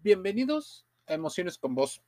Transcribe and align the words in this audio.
Bienvenidos 0.00 0.86
a 1.08 1.14
Emociones 1.14 1.58
con 1.58 1.74
Vos. 1.74 2.02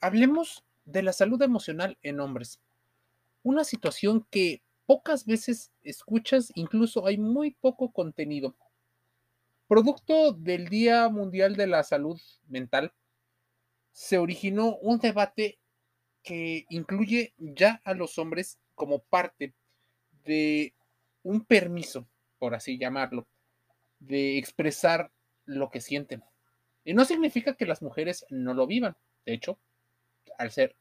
Hablemos 0.00 0.64
de 0.84 1.02
la 1.02 1.14
salud 1.14 1.40
emocional 1.40 1.96
en 2.02 2.20
hombres. 2.20 2.60
Una 3.42 3.64
situación 3.64 4.26
que 4.30 4.60
pocas 4.84 5.24
veces 5.24 5.72
escuchas, 5.82 6.52
incluso 6.54 7.06
hay 7.06 7.16
muy 7.16 7.52
poco 7.52 7.90
contenido. 7.90 8.54
Producto 9.66 10.32
del 10.32 10.68
Día 10.68 11.08
Mundial 11.08 11.56
de 11.56 11.68
la 11.68 11.82
Salud 11.84 12.20
Mental, 12.48 12.92
se 13.92 14.18
originó 14.18 14.76
un 14.76 14.98
debate 14.98 15.58
que 16.22 16.66
incluye 16.68 17.32
ya 17.38 17.80
a 17.84 17.94
los 17.94 18.18
hombres 18.18 18.58
como 18.74 18.98
parte 18.98 19.54
de 20.24 20.74
un 21.22 21.46
permiso, 21.46 22.06
por 22.38 22.54
así 22.54 22.76
llamarlo, 22.76 23.26
de 24.00 24.36
expresar 24.36 25.10
lo 25.46 25.70
que 25.70 25.80
sienten. 25.80 26.22
Y 26.84 26.94
no 26.94 27.04
significa 27.04 27.54
que 27.54 27.66
las 27.66 27.82
mujeres 27.82 28.26
no 28.28 28.54
lo 28.54 28.66
vivan. 28.66 28.96
De 29.24 29.34
hecho, 29.34 29.58
al 30.38 30.50
ser 30.50 30.76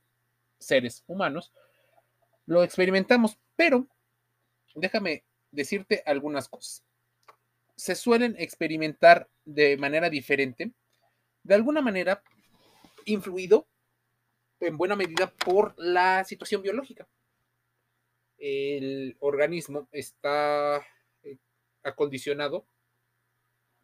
seres 0.60 1.04
humanos, 1.08 1.54
lo 2.46 2.64
experimentamos. 2.64 3.38
Pero 3.56 3.88
déjame 4.76 5.24
decirte 5.52 6.04
algunas 6.06 6.50
cosas. 6.50 6.84
Se 7.76 7.96
suelen 7.96 8.36
experimentar 8.38 9.30
de 9.46 9.78
manera 9.78 10.10
diferente, 10.10 10.72
de 11.44 11.56
alguna 11.56 11.82
manera 11.82 12.22
influido 13.06 13.68
en 14.60 14.78
buena 14.78 14.96
medida 14.96 15.32
por 15.46 15.74
la 15.78 16.24
situación 16.24 16.62
biológica. 16.62 17.08
El 18.38 19.16
organismo 19.20 19.88
está 19.92 20.86
eh, 21.24 21.38
acondicionado 21.84 22.66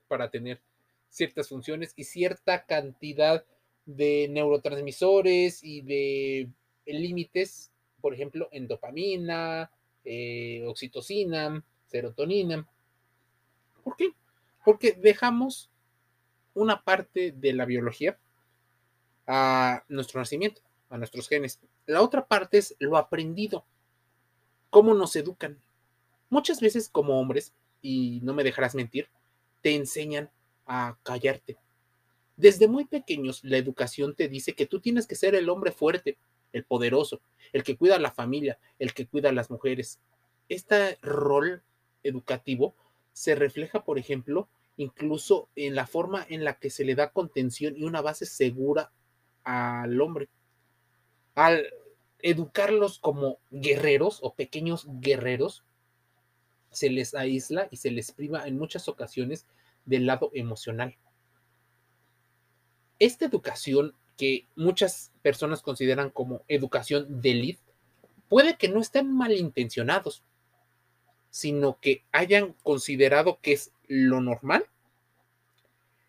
para 0.08 0.30
tener 0.30 0.62
ciertas 1.10 1.50
funciones 1.50 1.94
y 1.96 2.04
cierta 2.04 2.66
cantidad 2.66 3.46
de 3.86 4.28
neurotransmisores 4.30 5.64
y 5.64 5.82
de 5.82 6.50
límites, 6.86 7.72
por 8.02 8.14
ejemplo, 8.14 8.48
en 8.52 8.68
dopamina, 8.68 9.72
eh, 10.06 10.64
oxitocina, 10.68 11.64
serotonina. 11.88 12.68
¿Por 13.84 13.96
qué? 13.96 14.12
Porque 14.64 14.94
dejamos 14.94 15.70
una 16.54 16.84
parte 16.84 17.32
de 17.32 17.54
la 17.54 17.66
biología 17.66 18.20
a 19.28 19.84
nuestro 19.88 20.20
nacimiento, 20.20 20.62
a 20.90 20.98
nuestros 20.98 21.28
genes. 21.28 21.60
La 21.86 22.02
otra 22.02 22.28
parte 22.28 22.58
es 22.58 22.76
lo 22.80 22.98
aprendido, 22.98 23.66
cómo 24.70 24.94
nos 24.94 25.16
educan. 25.16 25.60
Muchas 26.30 26.60
veces 26.62 26.90
como 26.90 27.20
hombres, 27.20 27.54
y 27.82 28.20
no 28.24 28.34
me 28.34 28.44
dejarás 28.44 28.76
mentir, 28.76 29.10
te 29.62 29.76
enseñan 29.76 30.30
a 30.70 30.98
callarte. 31.04 31.58
Desde 32.38 32.68
muy 32.68 32.86
pequeños 32.86 33.44
la 33.44 33.58
educación 33.58 34.16
te 34.16 34.30
dice 34.30 34.54
que 34.54 34.68
tú 34.68 34.80
tienes 34.80 35.08
que 35.08 35.16
ser 35.16 35.36
el 35.36 35.50
hombre 35.50 35.74
fuerte, 35.74 36.18
el 36.54 36.64
poderoso, 36.64 37.22
el 37.52 37.64
que 37.64 37.76
cuida 37.76 37.96
a 37.96 38.00
la 38.00 38.12
familia, 38.12 38.60
el 38.78 38.94
que 38.94 39.08
cuida 39.08 39.30
a 39.30 39.34
las 39.34 39.50
mujeres. 39.50 40.00
Este 40.48 40.98
rol 41.02 41.64
educativo 42.04 42.76
se 43.12 43.36
refleja, 43.36 43.84
por 43.84 43.98
ejemplo, 43.98 44.48
incluso 44.78 45.50
en 45.56 45.76
la 45.76 45.88
forma 45.88 46.26
en 46.30 46.46
la 46.46 46.60
que 46.60 46.70
se 46.70 46.86
le 46.86 46.96
da 46.96 47.12
contención 47.12 47.76
y 47.76 47.84
una 47.84 48.02
base 48.02 48.26
segura 48.26 48.92
al 49.44 50.00
hombre. 50.00 50.30
Al 51.34 51.68
educarlos 52.20 53.00
como 53.00 53.40
guerreros 53.50 54.20
o 54.22 54.36
pequeños 54.36 54.86
guerreros, 54.88 55.64
se 56.72 56.92
les 56.92 57.16
aísla 57.16 57.68
y 57.72 57.78
se 57.78 57.90
les 57.90 58.12
priva 58.12 58.48
en 58.48 58.58
muchas 58.58 58.88
ocasiones 58.88 59.48
del 59.86 60.06
lado 60.06 60.32
emocional. 60.34 60.98
Esta 63.00 63.26
educación 63.26 63.96
que 64.20 64.48
muchas 64.58 65.14
personas 65.22 65.62
consideran 65.62 66.10
como 66.10 66.44
educación 66.50 67.22
de 67.22 67.32
elite, 67.32 67.62
puede 68.28 68.58
que 68.58 68.68
no 68.68 68.82
estén 68.82 69.16
malintencionados, 69.16 70.24
sino 71.30 71.80
que 71.80 72.04
hayan 72.12 72.54
considerado 72.64 73.40
que 73.42 73.54
es 73.54 73.72
lo 73.88 74.20
normal 74.20 74.66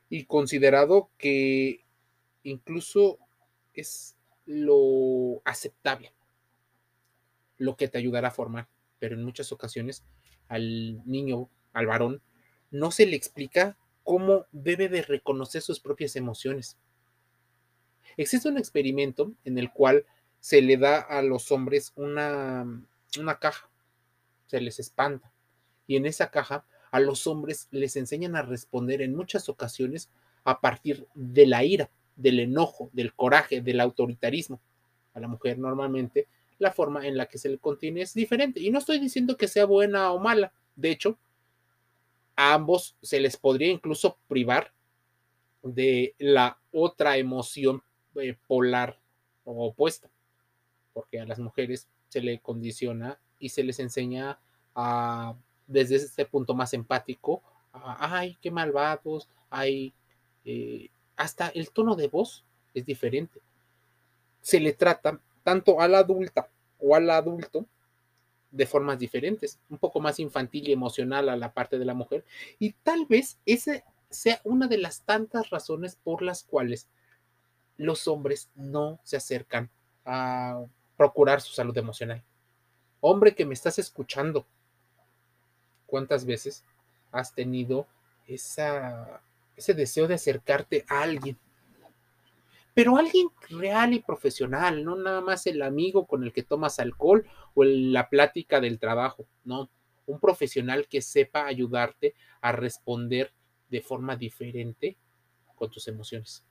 y 0.09 0.25
considerado 0.25 1.09
que 1.19 1.85
incluso 2.43 3.21
es 3.75 4.17
lo 4.45 5.41
aceptable, 5.45 6.13
lo 7.59 7.77
que 7.77 7.87
te 7.87 7.99
ayudará 7.99 8.29
a 8.29 8.33
formar, 8.33 8.67
pero 8.99 9.15
en 9.15 9.25
muchas 9.25 9.53
ocasiones 9.53 10.03
al 10.49 11.01
niño, 11.09 11.49
al 11.73 11.87
varón, 11.87 12.23
no 12.71 12.91
se 12.91 13.07
le 13.07 13.17
explica 13.17 13.77
cómo 14.05 14.47
debe 14.53 14.89
de 14.89 15.03
reconocer 15.03 15.63
sus 15.63 15.81
propias 15.81 16.17
emociones. 16.17 16.77
Existe 18.17 18.49
un 18.49 18.59
experimento 18.59 19.33
en 19.45 19.59
el 19.59 19.71
cual 19.73 20.05
se 20.41 20.63
le 20.63 20.77
da 20.77 21.01
a 21.01 21.23
los 21.23 21.53
hombres 21.53 21.93
una, 21.97 22.65
una 23.19 23.39
caja, 23.39 23.69
se 24.47 24.61
les 24.61 24.81
espanta, 24.81 25.33
y 25.87 25.97
en 25.97 26.07
esa 26.07 26.31
caja 26.31 26.65
a 26.91 27.01
los 27.01 27.27
hombres 27.27 27.69
les 27.71 27.97
enseñan 27.97 28.37
a 28.37 28.43
responder 28.43 29.03
en 29.03 29.15
muchas 29.15 29.49
ocasiones 29.49 30.11
a 30.45 30.61
partir 30.61 31.07
de 31.15 31.47
la 31.47 31.65
ira, 31.65 31.91
del 32.17 32.41
enojo, 32.41 32.91
del 32.93 33.15
coraje, 33.15 33.61
del 33.61 33.81
autoritarismo. 33.81 34.61
A 35.15 35.21
la 35.21 35.29
mujer 35.29 35.59
normalmente 35.59 36.29
la 36.59 36.73
forma 36.73 37.07
en 37.07 37.17
la 37.17 37.27
que 37.27 37.39
se 37.39 37.49
le 37.49 37.59
contiene 37.59 38.03
es 38.03 38.15
diferente. 38.15 38.61
Y 38.61 38.71
no 38.71 38.79
estoy 38.79 38.99
diciendo 38.99 39.37
que 39.37 39.49
sea 39.49 39.65
buena 39.65 40.13
o 40.13 40.19
mala. 40.19 40.53
De 40.77 40.91
hecho, 40.91 41.19
a 42.41 42.55
ambos 42.55 42.97
se 43.03 43.21
les 43.21 43.37
podría 43.37 43.71
incluso 43.71 44.17
privar 44.27 44.73
de 45.63 46.15
la 46.17 46.59
otra 46.73 47.19
emoción 47.19 47.83
eh, 48.15 48.35
polar 48.47 48.99
o 49.45 49.67
opuesta, 49.67 50.09
porque 50.95 51.21
a 51.21 51.27
las 51.27 51.39
mujeres 51.39 51.87
se 52.09 52.23
le 52.23 52.41
condiciona 52.41 53.21
y 53.39 53.51
se 53.51 53.63
les 53.63 53.79
enseña 53.79 54.39
a, 54.75 55.35
desde 55.67 55.97
este 55.97 56.25
punto 56.25 56.55
más 56.55 56.73
empático, 56.73 57.43
ay, 57.75 58.39
qué 58.41 58.51
malvados, 58.51 59.29
ay, 59.51 59.93
eh, 60.47 60.89
hasta 61.17 61.49
el 61.49 61.71
tono 61.71 61.95
de 61.95 62.09
voz 62.09 62.47
es 62.73 62.87
diferente. 62.87 63.39
Se 64.41 64.61
le 64.61 64.73
trata 64.73 65.21
tanto 65.45 65.79
a 65.79 65.89
la 65.89 65.99
adulta 65.99 66.49
o 66.79 66.97
al 66.97 67.11
adulto 67.11 67.67
de 68.51 68.67
formas 68.67 68.99
diferentes, 68.99 69.59
un 69.69 69.79
poco 69.79 70.01
más 70.01 70.19
infantil 70.19 70.69
y 70.69 70.73
emocional 70.73 71.29
a 71.29 71.37
la 71.37 71.53
parte 71.53 71.79
de 71.79 71.85
la 71.85 71.95
mujer. 71.95 72.25
Y 72.59 72.73
tal 72.73 73.07
vez 73.07 73.39
esa 73.47 73.85
sea 74.11 74.41
una 74.45 74.67
de 74.67 74.79
las 74.79 75.03
tantas 75.03 75.51
razones 75.51 75.97
por 75.97 76.23
las 76.23 76.43
cuales 76.43 76.89
los 77.77 78.09
hombres 78.09 78.51
no 78.55 79.01
se 79.05 79.17
acercan 79.17 79.71
a 80.05 80.63
procurar 80.97 81.41
su 81.41 81.53
salud 81.53 81.77
emocional. 81.79 82.23
Hombre 83.01 83.35
que 83.35 83.47
me 83.47 83.55
estás 83.55 83.79
escuchando, 83.79 84.47
¿cuántas 85.87 86.27
veces 86.27 86.65
has 87.11 87.33
tenido 87.33 87.87
esa, 88.27 89.23
ese 89.57 89.73
deseo 89.73 90.09
de 90.09 90.15
acercarte 90.15 90.85
a 90.89 91.03
alguien? 91.03 91.39
Pero 92.75 92.97
alguien 92.97 93.29
real 93.49 93.93
y 93.95 94.01
profesional, 94.01 94.85
no 94.85 94.97
nada 94.97 95.21
más 95.21 95.47
el 95.47 95.63
amigo 95.63 96.07
con 96.07 96.23
el 96.23 96.33
que 96.33 96.43
tomas 96.43 96.79
alcohol 96.79 97.27
o 97.55 97.65
la 97.65 98.09
plática 98.09 98.61
del 98.61 98.79
trabajo, 98.79 99.27
no, 99.45 99.71
un 100.07 100.21
profesional 100.21 100.87
que 100.89 101.03
sepa 101.03 101.47
ayudarte 101.47 102.15
a 102.41 102.53
responder 102.53 103.33
de 103.69 103.81
forma 103.81 104.17
diferente 104.17 104.97
con 105.55 105.71
tus 105.71 105.89
emociones. 105.89 106.45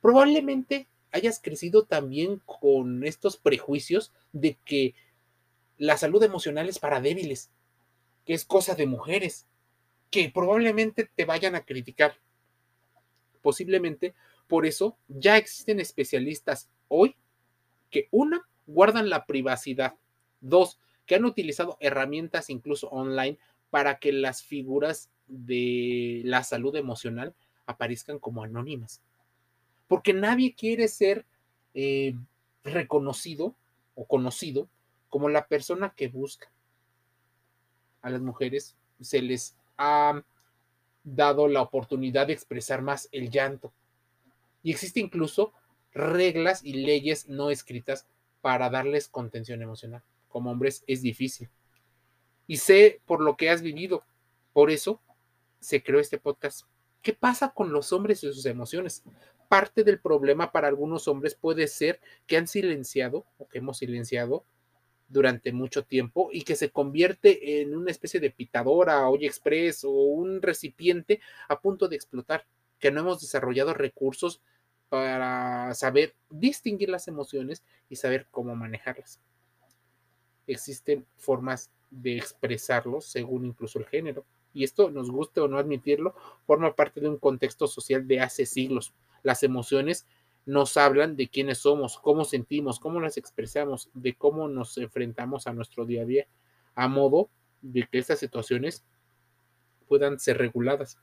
Probablemente 0.00 0.88
hayas 1.12 1.40
crecido 1.40 1.84
también 1.84 2.40
con 2.44 3.04
estos 3.04 3.36
prejuicios 3.36 4.12
de 4.32 4.58
que 4.64 4.94
la 5.78 5.96
salud 5.96 6.22
emocional 6.22 6.68
es 6.68 6.78
para 6.78 7.00
débiles, 7.00 7.50
que 8.24 8.34
es 8.34 8.44
cosa 8.44 8.74
de 8.74 8.86
mujeres, 8.86 9.46
que 10.10 10.30
probablemente 10.30 11.08
te 11.14 11.24
vayan 11.24 11.54
a 11.54 11.64
criticar. 11.64 12.18
Posiblemente 13.42 14.14
por 14.46 14.66
eso 14.66 14.96
ya 15.08 15.36
existen 15.36 15.80
especialistas 15.80 16.68
hoy 16.88 17.16
que, 17.90 18.08
una, 18.10 18.46
guardan 18.66 19.08
la 19.08 19.26
privacidad, 19.26 19.94
dos, 20.40 20.78
que 21.06 21.14
han 21.14 21.24
utilizado 21.24 21.76
herramientas 21.80 22.50
incluso 22.50 22.88
online 22.88 23.38
para 23.70 23.98
que 23.98 24.12
las 24.12 24.42
figuras 24.42 25.10
de 25.26 26.22
la 26.24 26.42
salud 26.44 26.74
emocional 26.76 27.34
aparezcan 27.66 28.18
como 28.18 28.42
anónimas. 28.42 29.02
Porque 29.88 30.12
nadie 30.12 30.54
quiere 30.54 30.88
ser 30.88 31.24
eh, 31.74 32.14
reconocido 32.64 33.54
o 33.94 34.06
conocido 34.06 34.68
como 35.08 35.28
la 35.28 35.46
persona 35.46 35.94
que 35.96 36.08
busca. 36.08 36.50
A 38.02 38.10
las 38.10 38.20
mujeres 38.20 38.76
se 39.00 39.22
les 39.22 39.56
ha 39.76 40.22
dado 41.04 41.48
la 41.48 41.62
oportunidad 41.62 42.26
de 42.26 42.32
expresar 42.32 42.82
más 42.82 43.08
el 43.12 43.30
llanto, 43.30 43.72
y 44.66 44.72
existe 44.72 44.98
incluso 44.98 45.52
reglas 45.92 46.64
y 46.64 46.72
leyes 46.72 47.28
no 47.28 47.50
escritas 47.50 48.08
para 48.40 48.68
darles 48.68 49.06
contención 49.06 49.62
emocional. 49.62 50.02
Como 50.26 50.50
hombres 50.50 50.82
es 50.88 51.02
difícil. 51.02 51.48
Y 52.48 52.56
sé 52.56 53.00
por 53.06 53.20
lo 53.20 53.36
que 53.36 53.48
has 53.48 53.62
vivido. 53.62 54.02
Por 54.52 54.72
eso 54.72 55.00
se 55.60 55.84
creó 55.84 56.00
este 56.00 56.18
podcast 56.18 56.66
¿Qué 57.00 57.12
pasa 57.12 57.50
con 57.50 57.72
los 57.72 57.92
hombres 57.92 58.24
y 58.24 58.32
sus 58.32 58.44
emociones? 58.46 59.04
Parte 59.48 59.84
del 59.84 60.00
problema 60.00 60.50
para 60.50 60.66
algunos 60.66 61.06
hombres 61.06 61.36
puede 61.36 61.68
ser 61.68 62.00
que 62.26 62.36
han 62.36 62.48
silenciado 62.48 63.24
o 63.38 63.46
que 63.46 63.58
hemos 63.58 63.78
silenciado 63.78 64.44
durante 65.06 65.52
mucho 65.52 65.84
tiempo 65.84 66.30
y 66.32 66.42
que 66.42 66.56
se 66.56 66.72
convierte 66.72 67.60
en 67.60 67.76
una 67.76 67.92
especie 67.92 68.18
de 68.18 68.32
pitadora, 68.32 69.08
olla 69.08 69.28
express 69.28 69.84
o 69.84 69.92
un 69.92 70.42
recipiente 70.42 71.20
a 71.48 71.60
punto 71.60 71.86
de 71.86 71.94
explotar, 71.94 72.48
que 72.80 72.90
no 72.90 73.02
hemos 73.02 73.20
desarrollado 73.20 73.72
recursos 73.72 74.42
para 74.88 75.74
saber 75.74 76.14
distinguir 76.30 76.88
las 76.88 77.08
emociones 77.08 77.62
y 77.88 77.96
saber 77.96 78.28
cómo 78.30 78.54
manejarlas. 78.54 79.20
Existen 80.46 81.06
formas 81.16 81.70
de 81.90 82.16
expresarlos 82.16 83.06
según 83.06 83.46
incluso 83.46 83.78
el 83.78 83.86
género 83.86 84.24
y 84.56 84.64
esto 84.64 84.90
nos 84.90 85.10
guste 85.10 85.40
o 85.40 85.48
no 85.48 85.58
admitirlo, 85.58 86.14
forma 86.46 86.74
parte 86.74 86.98
de 86.98 87.10
un 87.10 87.18
contexto 87.18 87.66
social 87.66 88.08
de 88.08 88.20
hace 88.20 88.46
siglos. 88.46 88.94
Las 89.22 89.42
emociones 89.42 90.06
nos 90.46 90.78
hablan 90.78 91.14
de 91.14 91.28
quiénes 91.28 91.58
somos, 91.58 91.98
cómo 91.98 92.24
sentimos, 92.24 92.80
cómo 92.80 92.98
las 92.98 93.18
expresamos, 93.18 93.90
de 93.92 94.14
cómo 94.14 94.48
nos 94.48 94.78
enfrentamos 94.78 95.46
a 95.46 95.52
nuestro 95.52 95.84
día 95.84 96.02
a 96.02 96.04
día, 96.06 96.26
a 96.74 96.88
modo 96.88 97.28
de 97.60 97.86
que 97.86 97.98
estas 97.98 98.18
situaciones 98.18 98.82
puedan 99.88 100.18
ser 100.18 100.38
reguladas. 100.38 100.98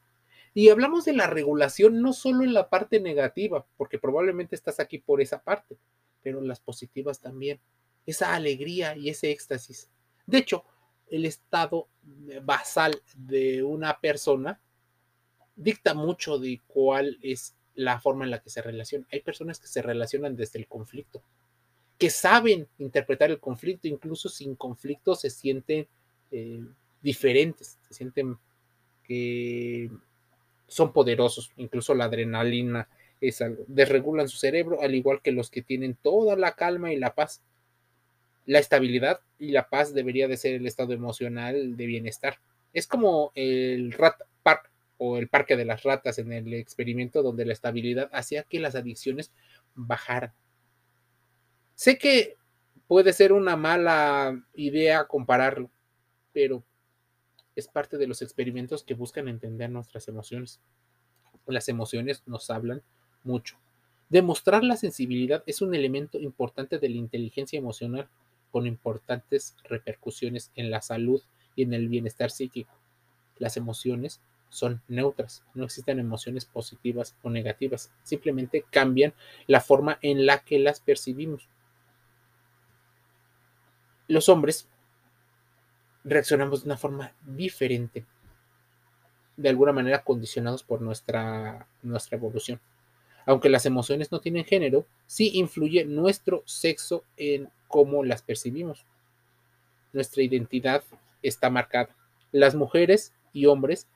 Y 0.53 0.69
hablamos 0.69 1.05
de 1.05 1.13
la 1.13 1.27
regulación 1.27 2.01
no 2.01 2.13
solo 2.13 2.43
en 2.43 2.53
la 2.53 2.69
parte 2.69 2.99
negativa, 2.99 3.65
porque 3.77 3.97
probablemente 3.97 4.55
estás 4.55 4.79
aquí 4.79 4.99
por 4.99 5.21
esa 5.21 5.43
parte, 5.43 5.77
pero 6.21 6.39
en 6.39 6.47
las 6.47 6.59
positivas 6.59 7.19
también. 7.19 7.59
Esa 8.05 8.35
alegría 8.35 8.95
y 8.95 9.09
ese 9.09 9.31
éxtasis. 9.31 9.89
De 10.25 10.37
hecho, 10.37 10.63
el 11.07 11.25
estado 11.25 11.87
basal 12.43 13.01
de 13.15 13.63
una 13.63 13.99
persona 13.99 14.59
dicta 15.55 15.93
mucho 15.93 16.39
de 16.39 16.61
cuál 16.67 17.17
es 17.21 17.55
la 17.75 17.99
forma 17.99 18.25
en 18.25 18.31
la 18.31 18.41
que 18.41 18.49
se 18.49 18.61
relaciona. 18.61 19.07
Hay 19.11 19.21
personas 19.21 19.59
que 19.59 19.67
se 19.67 19.81
relacionan 19.81 20.35
desde 20.35 20.59
el 20.59 20.67
conflicto, 20.67 21.23
que 21.97 22.09
saben 22.09 22.67
interpretar 22.77 23.31
el 23.31 23.39
conflicto, 23.39 23.87
incluso 23.87 24.29
sin 24.29 24.55
conflicto 24.55 25.15
se 25.15 25.29
sienten 25.29 25.87
eh, 26.31 26.65
diferentes, 27.01 27.77
se 27.87 27.93
sienten 27.93 28.37
que 29.03 29.91
son 30.73 30.93
poderosos, 30.93 31.51
incluso 31.57 31.93
la 31.95 32.05
adrenalina 32.05 32.89
es 33.21 33.41
algo, 33.41 33.63
desregulan 33.67 34.27
su 34.27 34.37
cerebro, 34.37 34.81
al 34.81 34.95
igual 34.95 35.21
que 35.21 35.31
los 35.31 35.49
que 35.49 35.61
tienen 35.61 35.95
toda 35.95 36.35
la 36.35 36.53
calma 36.53 36.91
y 36.91 36.97
la 36.97 37.15
paz 37.15 37.43
la 38.45 38.59
estabilidad 38.59 39.21
y 39.39 39.51
la 39.51 39.69
paz 39.69 39.93
debería 39.93 40.27
de 40.27 40.37
ser 40.37 40.55
el 40.55 40.67
estado 40.67 40.93
emocional 40.93 41.77
de 41.77 41.85
bienestar. 41.85 42.39
Es 42.73 42.87
como 42.87 43.31
el 43.35 43.91
Rat 43.93 44.21
Park 44.41 44.69
o 44.97 45.17
el 45.17 45.27
Parque 45.27 45.55
de 45.55 45.65
las 45.65 45.83
Ratas 45.83 46.19
en 46.19 46.33
el 46.33 46.53
experimento 46.53 47.23
donde 47.23 47.45
la 47.45 47.53
estabilidad 47.53 48.09
hacía 48.11 48.43
que 48.43 48.59
las 48.59 48.75
adicciones 48.75 49.31
bajaran. 49.75 50.33
Sé 51.75 51.97
que 51.97 52.35
puede 52.87 53.13
ser 53.13 53.33
una 53.33 53.55
mala 53.55 54.43
idea 54.55 55.05
compararlo, 55.05 55.69
pero 56.31 56.63
es 57.55 57.67
parte 57.67 57.97
de 57.97 58.07
los 58.07 58.21
experimentos 58.21 58.83
que 58.83 58.93
buscan 58.93 59.27
entender 59.27 59.69
nuestras 59.69 60.07
emociones. 60.07 60.59
Las 61.45 61.69
emociones 61.69 62.23
nos 62.25 62.49
hablan 62.49 62.81
mucho. 63.23 63.57
Demostrar 64.09 64.63
la 64.63 64.75
sensibilidad 64.75 65.43
es 65.45 65.61
un 65.61 65.73
elemento 65.73 66.19
importante 66.19 66.79
de 66.79 66.89
la 66.89 66.97
inteligencia 66.97 67.57
emocional 67.57 68.09
con 68.51 68.67
importantes 68.67 69.55
repercusiones 69.63 70.51
en 70.55 70.69
la 70.69 70.81
salud 70.81 71.21
y 71.55 71.63
en 71.63 71.73
el 71.73 71.89
bienestar 71.89 72.29
psíquico. 72.29 72.71
Las 73.37 73.57
emociones 73.57 74.21
son 74.49 74.83
neutras, 74.87 75.43
no 75.55 75.65
existen 75.65 75.99
emociones 75.99 76.45
positivas 76.45 77.15
o 77.23 77.31
negativas, 77.31 77.91
simplemente 78.03 78.63
cambian 78.69 79.13
la 79.47 79.61
forma 79.61 79.97
en 80.03 80.27
la 80.27 80.39
que 80.43 80.59
las 80.59 80.79
percibimos. 80.79 81.49
Los 84.07 84.29
hombres 84.29 84.69
reaccionamos 86.03 86.63
de 86.63 86.69
una 86.69 86.77
forma 86.77 87.13
diferente, 87.25 88.05
de 89.37 89.49
alguna 89.49 89.71
manera 89.71 90.03
condicionados 90.03 90.63
por 90.63 90.81
nuestra, 90.81 91.67
nuestra 91.81 92.17
evolución. 92.17 92.59
Aunque 93.25 93.49
las 93.49 93.65
emociones 93.65 94.11
no 94.11 94.19
tienen 94.19 94.45
género, 94.45 94.85
sí 95.07 95.31
influye 95.35 95.85
nuestro 95.85 96.43
sexo 96.45 97.03
en 97.15 97.49
cómo 97.67 98.03
las 98.03 98.21
percibimos. 98.21 98.85
Nuestra 99.93 100.23
identidad 100.23 100.83
está 101.21 101.49
marcada. 101.49 101.95
Las 102.31 102.53
mujeres 102.55 103.13
y 103.31 103.45
hombres 103.45 103.87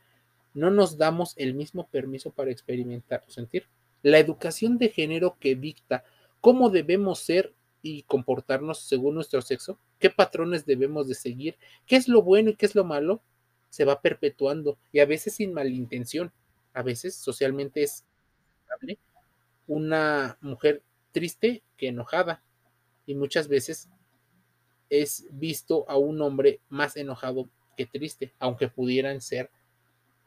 no 0.53 0.71
nos 0.71 0.97
damos 0.97 1.33
el 1.37 1.53
mismo 1.53 1.87
permiso 1.87 2.31
para 2.31 2.51
experimentar 2.51 3.23
o 3.27 3.31
sentir. 3.31 3.67
La 4.01 4.19
educación 4.19 4.77
de 4.77 4.89
género 4.89 5.37
que 5.39 5.55
dicta 5.55 6.03
cómo 6.39 6.69
debemos 6.69 7.19
ser 7.19 7.53
y 7.81 8.03
comportarnos 8.03 8.79
según 8.79 9.15
nuestro 9.15 9.41
sexo, 9.41 9.77
qué 9.99 10.09
patrones 10.09 10.65
debemos 10.65 11.07
de 11.07 11.15
seguir, 11.15 11.57
qué 11.85 11.95
es 11.95 12.07
lo 12.07 12.21
bueno 12.21 12.49
y 12.49 12.55
qué 12.55 12.65
es 12.65 12.75
lo 12.75 12.83
malo, 12.83 13.21
se 13.69 13.85
va 13.85 14.01
perpetuando 14.01 14.77
y 14.91 14.99
a 14.99 15.05
veces 15.05 15.35
sin 15.35 15.53
malintención, 15.53 16.31
a 16.73 16.83
veces 16.83 17.15
socialmente 17.15 17.83
es 17.83 18.05
una 19.67 20.37
mujer 20.41 20.83
triste 21.11 21.63
que 21.75 21.89
enojada, 21.89 22.43
y 23.05 23.15
muchas 23.15 23.47
veces 23.47 23.89
es 24.89 25.25
visto 25.31 25.89
a 25.89 25.97
un 25.97 26.21
hombre 26.21 26.59
más 26.69 26.95
enojado 26.97 27.49
que 27.75 27.85
triste, 27.85 28.33
aunque 28.39 28.67
pudieran 28.67 29.21
ser 29.21 29.49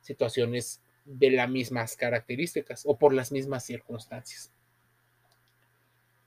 situaciones 0.01 0.81
de 1.05 1.31
las 1.31 1.49
mismas 1.49 1.97
características 1.97 2.83
o 2.87 2.97
por 2.97 3.13
las 3.13 3.33
mismas 3.33 3.65
circunstancias. 3.65 4.51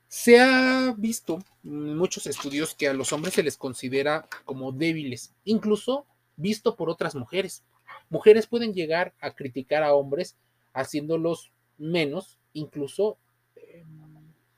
Se 0.08 0.40
ha 0.40 0.94
visto 0.96 1.38
en 1.64 1.96
muchos 1.96 2.26
estudios 2.26 2.74
que 2.74 2.88
a 2.88 2.94
los 2.94 3.12
hombres 3.12 3.34
se 3.34 3.42
les 3.42 3.56
considera 3.56 4.28
como 4.44 4.72
débiles, 4.72 5.32
incluso 5.44 6.06
visto 6.36 6.76
por 6.76 6.90
otras 6.90 7.14
mujeres. 7.14 7.62
Mujeres 8.10 8.46
pueden 8.46 8.74
llegar 8.74 9.14
a 9.20 9.32
criticar 9.32 9.82
a 9.82 9.94
hombres 9.94 10.36
haciéndolos 10.72 11.50
menos, 11.78 12.38
incluso 12.52 13.18
eh, 13.56 13.84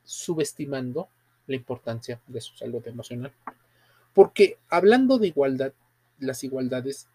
subestimando 0.05 1.09
la 1.47 1.57
importancia 1.57 2.21
de 2.27 2.41
su 2.41 2.57
salud 2.57 2.87
emocional. 2.87 3.33
Porque 4.13 4.59
hablando 4.69 5.19
de 5.19 5.29
igualdad, 5.29 5.73
las 6.19 6.43
igualdades 6.45 7.09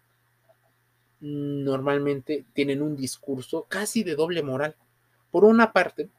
normalmente 1.20 2.46
tienen 2.54 2.82
un 2.82 2.96
discurso 2.96 3.66
casi 3.68 4.04
de 4.04 4.16
doble 4.16 4.44
moral. 4.44 4.76
Por 5.30 5.46
una 5.46 5.72
parte, 5.72 6.10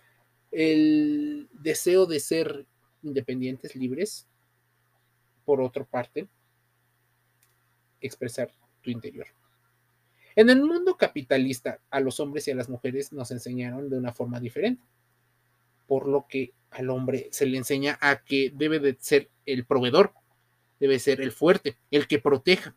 el 0.53 1.49
deseo 1.53 2.07
de 2.07 2.21
ser 2.21 2.67
independientes, 3.03 3.75
libres. 3.75 4.29
Por 5.45 5.61
otra 5.61 5.85
parte, 5.85 6.29
expresar 8.01 8.51
tu 8.83 8.91
interior. 8.91 9.27
En 10.37 10.49
el 10.51 10.63
mundo 10.63 10.97
capitalista, 10.97 11.81
a 11.91 12.01
los 12.01 12.21
hombres 12.21 12.47
y 12.47 12.53
a 12.53 12.55
las 12.55 12.69
mujeres 12.69 13.13
nos 13.13 13.31
enseñaron 13.31 13.91
de 13.91 13.99
una 13.99 14.13
forma 14.13 14.41
diferente, 14.41 14.83
por 15.87 16.09
lo 16.09 16.27
que 16.27 16.53
al 16.71 16.89
hombre 16.91 17.29
se 17.33 17.45
le 17.45 17.59
enseña 17.59 17.99
a 18.01 18.23
que 18.25 18.51
debe 18.55 18.79
de 18.79 18.97
ser 18.99 19.31
el 19.45 19.67
proveedor, 19.67 20.15
debe 20.81 20.99
ser 20.99 21.21
el 21.21 21.33
fuerte, 21.33 21.77
el 21.91 22.07
que 22.07 22.19
proteja. 22.19 22.75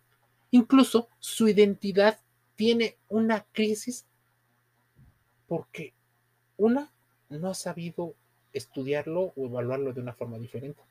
Incluso 0.51 1.07
su 1.19 1.47
identidad 1.47 2.19
tiene 2.55 2.97
una 3.07 3.45
crisis 3.51 4.05
porque 5.47 5.93
una 6.57 6.91
no 7.29 7.49
ha 7.49 7.53
sabido 7.53 8.13
estudiarlo 8.53 9.33
o 9.35 9.45
evaluarlo 9.45 9.93
de 9.93 10.01
una 10.01 10.13
forma 10.13 10.37
diferente. 10.37 10.81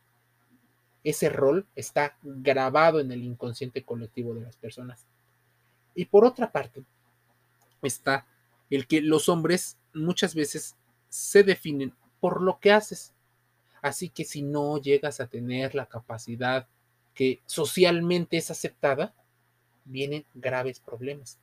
Ese 1.02 1.28
rol 1.28 1.66
está 1.74 2.16
grabado 2.22 3.00
en 3.00 3.12
el 3.12 3.22
inconsciente 3.22 3.84
colectivo 3.84 4.34
de 4.34 4.42
las 4.42 4.56
personas. 4.56 5.06
Y 5.94 6.06
por 6.06 6.24
otra 6.24 6.50
parte, 6.50 6.82
está 7.82 8.26
el 8.70 8.86
que 8.86 9.00
los 9.00 9.28
hombres 9.28 9.76
muchas 9.92 10.34
veces 10.34 10.76
se 11.08 11.42
definen 11.42 11.94
por 12.20 12.42
lo 12.42 12.58
que 12.58 12.72
haces. 12.72 13.12
Así 13.82 14.08
que 14.08 14.24
si 14.24 14.42
no 14.42 14.78
llegas 14.78 15.20
a 15.20 15.26
tener 15.26 15.74
la 15.74 15.86
capacidad 15.86 16.66
que 17.14 17.40
socialmente 17.46 18.38
es 18.38 18.50
aceptada, 18.50 19.14
vienen 19.84 20.24
graves 20.34 20.80
problemas. 20.80 21.38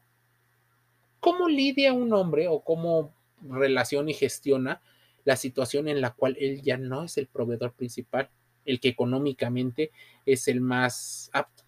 ¿Cómo 1.19 1.48
lidia 1.48 1.93
un 1.93 2.12
hombre 2.13 2.48
o 2.48 2.62
cómo 2.62 3.13
relaciona 3.50 4.12
y 4.12 4.13
gestiona 4.13 4.81
la 5.24 5.36
situación 5.36 5.88
en 5.88 6.01
la 6.01 6.12
cual 6.12 6.36
él 6.39 6.62
ya 6.62 6.77
no 6.77 7.03
es 7.03 7.17
el 7.17 7.27
proveedor 7.27 7.74
principal, 7.74 8.29
el 8.65 8.79
que 8.79 8.89
económicamente 8.89 9.91
es 10.25 10.48
el 10.48 10.62
más 10.62 11.29
apto? 11.33 11.63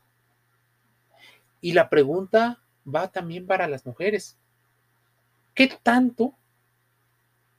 Y 1.61 1.73
la 1.73 1.89
pregunta 1.89 2.61
va 2.85 3.11
también 3.11 3.47
para 3.47 3.67
las 3.67 3.85
mujeres. 3.85 4.37
¿Qué 5.53 5.71
tanto 5.81 6.35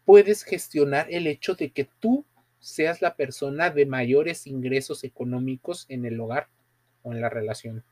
puedes 0.04 0.42
gestionar 0.42 1.06
el 1.10 1.26
hecho 1.26 1.54
de 1.54 1.70
que 1.70 1.88
tú 2.00 2.24
seas 2.64 3.02
la 3.02 3.14
persona 3.14 3.70
de 3.70 3.84
mayores 3.84 4.46
ingresos 4.46 5.04
económicos 5.04 5.84
en 5.88 6.06
el 6.06 6.18
hogar 6.18 6.48
o 7.02 7.12
en 7.12 7.20
la 7.20 7.28
relación. 7.28 7.84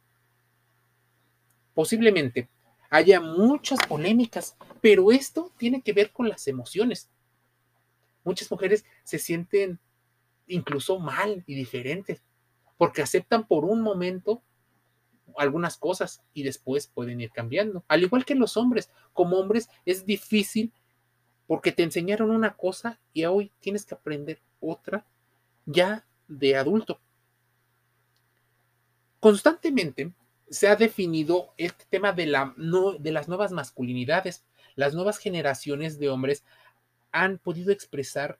Posiblemente 1.75 2.49
haya 2.91 3.21
muchas 3.21 3.79
polémicas 3.87 4.57
Pero 4.83 5.11
esto 5.11 5.51
tiene 5.57 5.81
que 5.81 5.95
ver 5.95 6.13
con 6.13 6.29
las 6.29 6.47
emociones. 6.47 7.09
Muchas 8.25 8.51
mujeres 8.51 8.85
se 9.05 9.19
sienten 9.19 9.79
incluso 10.47 10.99
mal 10.99 11.43
y 11.47 11.55
diferentes 11.55 12.23
porque 12.77 13.01
aceptan 13.01 13.47
por 13.47 13.65
un 13.65 13.81
momento 13.81 14.43
algunas 15.39 15.77
cosas 15.77 16.23
y 16.35 16.43
después 16.43 16.89
pueden 16.89 17.21
ir 17.21 17.31
cambiando. 17.31 17.85
Al 17.89 18.03
igual 18.03 18.25
que 18.25 18.35
los 18.35 18.57
hombres, 18.57 18.91
como 19.15 19.39
hombres 19.39 19.71
es 19.87 20.05
difícil 20.05 20.73
porque 21.47 21.73
te 21.73 21.83
enseñaron 21.83 22.31
una 22.31 22.57
cosa 22.57 22.99
y 23.13 23.25
hoy 23.25 23.53
tienes 23.61 23.85
que 23.85 23.95
aprender 23.95 24.41
otra 24.61 25.07
ya 25.65 26.05
de 26.29 26.57
adulto. 26.57 27.01
Constantemente 29.21 30.13
se 30.51 30.69
ha 30.69 30.77
definido 30.77 31.55
este 31.57 31.85
tema 31.89 32.13
de, 32.13 32.27
la, 32.27 32.55
de 32.99 33.13
las 33.13 33.29
nuevas 33.29 33.53
masculinidades. 33.53 34.45
Las 34.75 34.95
nuevas 34.95 35.19
generaciones 35.19 35.99
de 35.99 36.09
hombres 36.09 36.45
han 37.11 37.39
podido 37.39 37.73
expresar 37.73 38.39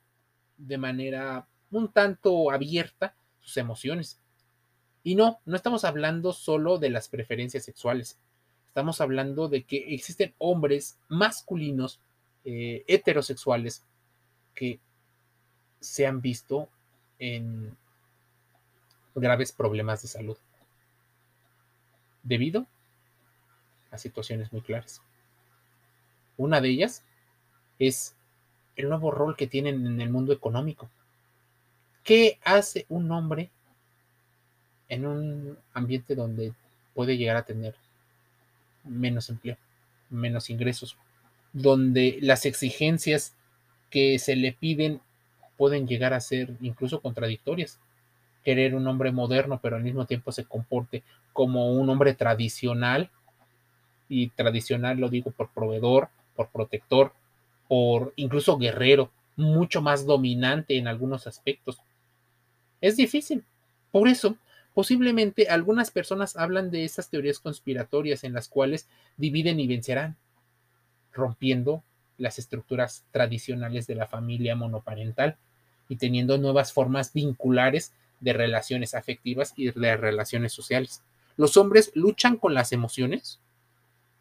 de 0.57 0.79
manera 0.79 1.47
un 1.71 1.89
tanto 1.89 2.51
abierta 2.51 3.15
sus 3.41 3.57
emociones. 3.57 4.19
Y 5.03 5.15
no, 5.15 5.41
no 5.45 5.57
estamos 5.57 5.85
hablando 5.85 6.33
solo 6.33 6.79
de 6.79 6.91
las 6.91 7.09
preferencias 7.09 7.65
sexuales. 7.65 8.19
Estamos 8.69 9.01
hablando 9.01 9.49
de 9.49 9.65
que 9.65 9.95
existen 9.95 10.35
hombres 10.39 10.99
masculinos 11.09 12.01
eh, 12.45 12.85
heterosexuales 12.87 13.85
que 14.55 14.81
se 15.81 16.07
han 16.07 16.21
visto 16.21 16.69
en 17.19 17.77
graves 19.15 19.53
problemas 19.53 20.03
de 20.03 20.09
salud 20.09 20.37
debido 22.23 22.67
a 23.91 23.99
situaciones 23.99 24.53
muy 24.53 24.63
claras. 24.63 25.03
Una 26.43 26.61
de 26.61 26.71
ellas 26.71 27.05
es 27.79 28.17
el 28.75 28.89
nuevo 28.89 29.13
rol 29.13 29.37
que 29.37 29.47
tienen 29.47 29.87
en 29.87 30.01
el 30.01 30.11
mundo 30.11 30.33
económico. 30.33 30.91
¿Qué 32.03 32.41
hace 32.43 32.85
un 32.89 33.13
hombre 33.13 33.51
en 34.89 35.07
un 35.07 35.57
ambiente 35.73 36.17
donde 36.17 36.53
puede 36.95 37.17
llegar 37.17 37.37
a 37.37 37.45
tener 37.45 37.77
menos 38.83 39.31
empleo, 39.31 39.57
menos 40.11 40.51
ingresos, 40.51 40.97
donde 41.53 42.19
las 42.21 42.45
exigencias 42.45 43.35
que 43.89 44.19
se 44.19 44.35
le 44.35 44.53
piden 44.53 45.01
pueden 45.57 45.87
llegar 45.87 46.13
a 46.13 46.21
ser 46.21 46.57
incluso 46.61 47.01
contradictorias. 47.01 47.79
Querer 48.43 48.75
un 48.75 48.89
hombre 48.89 49.13
moderno, 49.13 49.61
pero 49.63 49.77
al 49.77 49.85
mismo 49.85 50.07
tiempo 50.07 50.33
se 50.33 50.45
comporte 50.45 51.05
como 51.33 51.73
un 51.73 51.89
hombre 51.89 52.15
tradicional, 52.15 53.11
y 54.09 54.31
tradicional 54.31 54.99
lo 54.99 55.09
digo 55.09 55.31
por 55.31 55.49
proveedor, 55.51 56.09
por 56.35 56.49
protector, 56.51 57.13
por 57.69 58.13
incluso 58.17 58.59
guerrero, 58.59 59.11
mucho 59.37 59.81
más 59.81 60.05
dominante 60.07 60.77
en 60.77 60.89
algunos 60.89 61.27
aspectos. 61.27 61.81
Es 62.81 62.97
difícil. 62.97 63.45
Por 63.91 64.09
eso, 64.09 64.37
posiblemente 64.75 65.49
algunas 65.49 65.91
personas 65.91 66.37
hablan 66.37 66.71
de 66.71 66.85
esas 66.85 67.09
teorías 67.09 67.39
conspiratorias 67.39 68.25
en 68.25 68.33
las 68.33 68.49
cuales 68.49 68.89
dividen 69.17 69.61
y 69.61 69.67
vencerán, 69.67 70.17
rompiendo 71.13 71.83
las 72.19 72.39
estructuras 72.39 73.05
tradicionales 73.11 73.87
de 73.87 73.95
la 73.95 74.07
familia 74.07 74.57
monoparental 74.57 75.37
y 75.89 75.97
teniendo 75.97 76.39
nuevas 76.39 76.73
formas 76.73 77.13
vinculares 77.13 77.93
de 78.21 78.33
relaciones 78.33 78.95
afectivas 78.95 79.53
y 79.57 79.71
de 79.71 79.97
relaciones 79.97 80.53
sociales. 80.53 81.03
Los 81.37 81.57
hombres 81.57 81.91
luchan 81.95 82.37
con 82.37 82.55
las 82.55 82.73
emociones. 82.73 83.41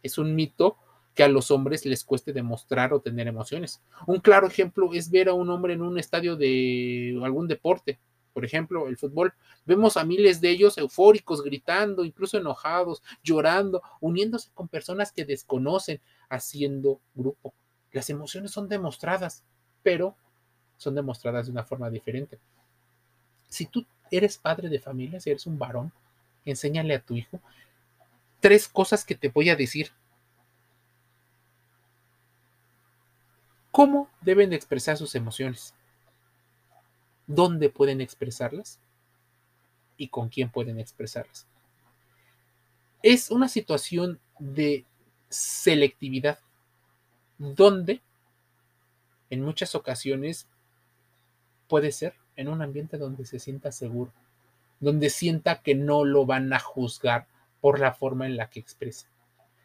Es 0.04 0.18
un 0.18 0.36
mito 0.36 0.78
que 1.14 1.24
a 1.24 1.28
los 1.28 1.52
hombres 1.52 1.86
les 1.86 2.04
cueste 2.04 2.34
demostrar 2.34 2.94
o 2.94 3.02
tener 3.02 3.28
emociones. 3.28 3.82
Un 4.08 4.20
claro 4.20 4.48
ejemplo 4.48 4.94
es 4.94 5.10
ver 5.10 5.30
a 5.30 5.34
un 5.34 5.50
hombre 5.50 5.74
en 5.74 5.82
un 5.82 5.98
estadio 5.98 6.36
de 6.36 7.20
algún 7.24 7.48
deporte, 7.48 8.00
por 8.34 8.46
ejemplo, 8.46 8.88
el 8.88 8.98
fútbol. 8.98 9.34
Vemos 9.66 9.98
a 9.98 10.06
miles 10.06 10.40
de 10.40 10.50
ellos 10.50 10.78
eufóricos, 10.78 11.44
gritando, 11.44 12.06
incluso 12.06 12.38
enojados, 12.38 13.04
llorando, 13.24 13.82
uniéndose 14.00 14.50
con 14.54 14.70
personas 14.70 15.12
que 15.12 15.26
desconocen, 15.26 16.00
haciendo 16.30 17.02
grupo. 17.14 17.54
Las 17.92 18.10
emociones 18.10 18.52
son 18.52 18.70
demostradas, 18.70 19.44
pero 19.84 20.16
son 20.78 20.96
demostradas 20.96 21.48
de 21.48 21.52
una 21.52 21.66
forma 21.66 21.90
diferente. 21.90 22.40
Si 23.50 23.66
tú 23.66 23.86
eres 24.10 24.38
padre 24.38 24.70
de 24.70 24.80
familia, 24.80 25.20
si 25.20 25.30
eres 25.30 25.46
un 25.46 25.60
varón, 25.60 25.92
enséñale 26.46 26.96
a 26.96 27.02
tu 27.02 27.16
hijo 27.16 27.42
tres 28.42 28.68
cosas 28.68 29.06
que 29.06 29.16
te 29.16 29.30
voy 29.30 29.50
a 29.50 29.56
decir 29.56 29.92
cómo 33.72 34.10
deben 34.22 34.50
de 34.50 34.56
expresar 34.58 34.98
sus 34.98 35.16
emociones, 35.16 35.74
dónde 37.28 37.70
pueden 37.70 38.02
expresarlas 38.02 38.80
y 39.98 40.10
con 40.10 40.30
quién 40.30 40.50
pueden 40.50 40.80
expresarlas. 40.80 41.48
Es 43.02 43.32
una 43.32 43.48
situación 43.48 44.20
de 44.40 44.86
selectividad 45.30 46.40
donde 47.38 48.02
en 49.30 49.42
muchas 49.42 49.74
ocasiones 49.76 50.48
puede 51.68 51.92
ser 51.92 52.14
en 52.36 52.50
un 52.50 52.62
ambiente 52.62 52.98
donde 52.98 53.26
se 53.26 53.40
sienta 53.40 53.72
seguro, 53.72 54.12
donde 54.80 55.10
sienta 55.10 55.62
que 55.62 55.74
no 55.74 56.04
lo 56.04 56.26
van 56.26 56.52
a 56.54 56.60
juzgar 56.60 57.28
por 57.62 57.80
la 57.80 57.94
forma 57.94 58.26
en 58.26 58.36
la 58.36 58.50
que 58.50 58.60
expresa, 58.60 59.08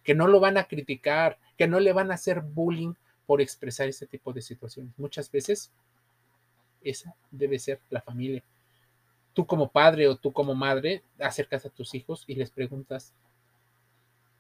que 0.04 0.14
no 0.14 0.28
lo 0.28 0.38
van 0.38 0.56
a 0.56 0.64
criticar, 0.64 1.38
que 1.58 1.66
no 1.66 1.80
le 1.80 1.92
van 1.92 2.10
a 2.10 2.14
hacer 2.14 2.40
bullying 2.42 2.94
por 3.26 3.40
expresar 3.40 3.88
ese 3.88 4.06
tipo 4.06 4.32
de 4.32 4.40
situaciones. 4.40 4.92
Muchas 4.96 5.30
veces 5.30 5.70
esa 6.82 7.14
debe 7.30 7.58
ser 7.58 7.80
la 7.90 8.00
familia. 8.00 8.42
Tú 9.34 9.46
como 9.46 9.68
padre 9.68 10.08
o 10.08 10.16
tú 10.16 10.32
como 10.32 10.54
madre 10.54 11.02
acercas 11.18 11.66
a 11.66 11.70
tus 11.70 11.94
hijos 11.94 12.24
y 12.26 12.36
les 12.36 12.50
preguntas, 12.50 13.12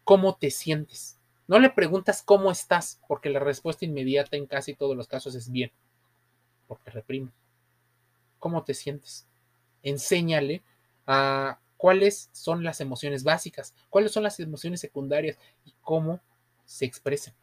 ¿cómo 0.04 0.36
te 0.36 0.50
sientes? 0.50 1.18
No 1.48 1.58
le 1.58 1.70
preguntas 1.70 2.22
cómo 2.22 2.50
estás, 2.50 3.00
porque 3.06 3.28
la 3.28 3.40
respuesta 3.40 3.84
inmediata 3.84 4.36
en 4.36 4.46
casi 4.46 4.74
todos 4.74 4.96
los 4.96 5.06
casos 5.06 5.34
es 5.34 5.50
bien, 5.50 5.70
porque 6.66 6.90
reprime. 6.90 7.30
¿Cómo 8.38 8.64
te 8.64 8.74
sientes? 8.74 9.26
Enséñale 9.82 10.62
a 11.06 11.58
cuáles 11.76 12.30
son 12.32 12.64
las 12.64 12.80
emociones 12.80 13.22
básicas, 13.22 13.74
cuáles 13.90 14.12
son 14.12 14.22
las 14.22 14.40
emociones 14.40 14.80
secundarias 14.80 15.38
y 15.64 15.74
cómo 15.82 16.20
se 16.64 16.84
expresan 16.84 17.34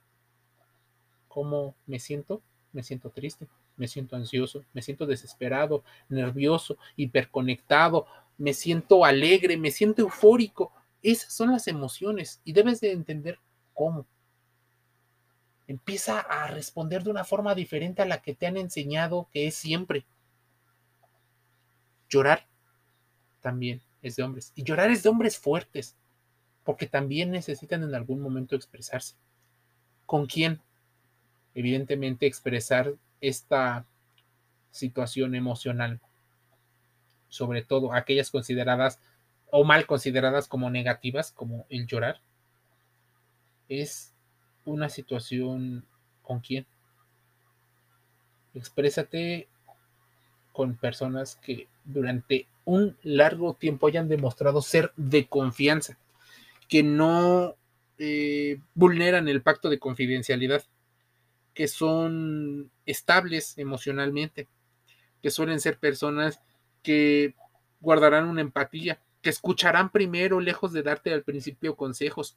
cómo 1.33 1.73
me 1.87 1.97
siento, 1.97 2.43
me 2.73 2.83
siento 2.83 3.09
triste, 3.09 3.47
me 3.75 3.87
siento 3.87 4.15
ansioso, 4.15 4.63
me 4.71 4.83
siento 4.83 5.07
desesperado, 5.07 5.83
nervioso, 6.07 6.77
hiperconectado, 6.95 8.05
me 8.37 8.53
siento 8.53 9.03
alegre, 9.03 9.57
me 9.57 9.71
siento 9.71 10.03
eufórico. 10.03 10.71
Esas 11.01 11.33
son 11.33 11.51
las 11.51 11.67
emociones 11.67 12.39
y 12.43 12.53
debes 12.53 12.81
de 12.81 12.91
entender 12.91 13.39
cómo. 13.73 14.05
Empieza 15.67 16.19
a 16.19 16.45
responder 16.49 17.03
de 17.03 17.09
una 17.09 17.23
forma 17.23 17.55
diferente 17.55 18.03
a 18.03 18.05
la 18.05 18.21
que 18.21 18.35
te 18.35 18.45
han 18.45 18.57
enseñado 18.57 19.27
que 19.33 19.47
es 19.47 19.55
siempre. 19.55 20.05
Llorar 22.09 22.45
también 23.41 23.81
es 24.03 24.17
de 24.17 24.23
hombres. 24.23 24.51
Y 24.53 24.63
llorar 24.63 24.91
es 24.91 25.01
de 25.01 25.09
hombres 25.09 25.39
fuertes, 25.39 25.95
porque 26.63 26.85
también 26.85 27.31
necesitan 27.31 27.81
en 27.81 27.95
algún 27.95 28.21
momento 28.21 28.55
expresarse. 28.55 29.15
¿Con 30.05 30.27
quién? 30.27 30.61
Evidentemente 31.55 32.25
expresar 32.25 32.93
esta 33.21 33.85
situación 34.71 35.35
emocional, 35.35 36.01
sobre 37.29 37.61
todo 37.63 37.93
aquellas 37.93 38.31
consideradas 38.31 38.99
o 39.51 39.63
mal 39.63 39.85
consideradas 39.85 40.47
como 40.47 40.69
negativas, 40.69 41.31
como 41.31 41.65
el 41.69 41.85
llorar, 41.85 42.21
es 43.69 44.13
una 44.65 44.89
situación 44.89 45.85
con 46.21 46.39
quién. 46.39 46.65
Exprésate 48.55 49.47
con 50.51 50.75
personas 50.75 51.35
que 51.35 51.67
durante 51.83 52.47
un 52.65 52.97
largo 53.03 53.55
tiempo 53.55 53.87
hayan 53.87 54.07
demostrado 54.07 54.61
ser 54.61 54.91
de 54.95 55.27
confianza, 55.27 55.97
que 56.69 56.83
no 56.83 57.55
eh, 57.97 58.59
vulneran 58.73 59.27
el 59.27 59.41
pacto 59.41 59.69
de 59.69 59.79
confidencialidad 59.79 60.63
que 61.53 61.67
son 61.67 62.71
estables 62.85 63.57
emocionalmente, 63.57 64.47
que 65.21 65.31
suelen 65.31 65.59
ser 65.59 65.77
personas 65.77 66.41
que 66.81 67.35
guardarán 67.79 68.27
una 68.27 68.41
empatía, 68.41 68.99
que 69.21 69.29
escucharán 69.29 69.89
primero 69.89 70.39
lejos 70.39 70.73
de 70.73 70.83
darte 70.83 71.13
al 71.13 71.23
principio 71.23 71.75
consejos. 71.75 72.35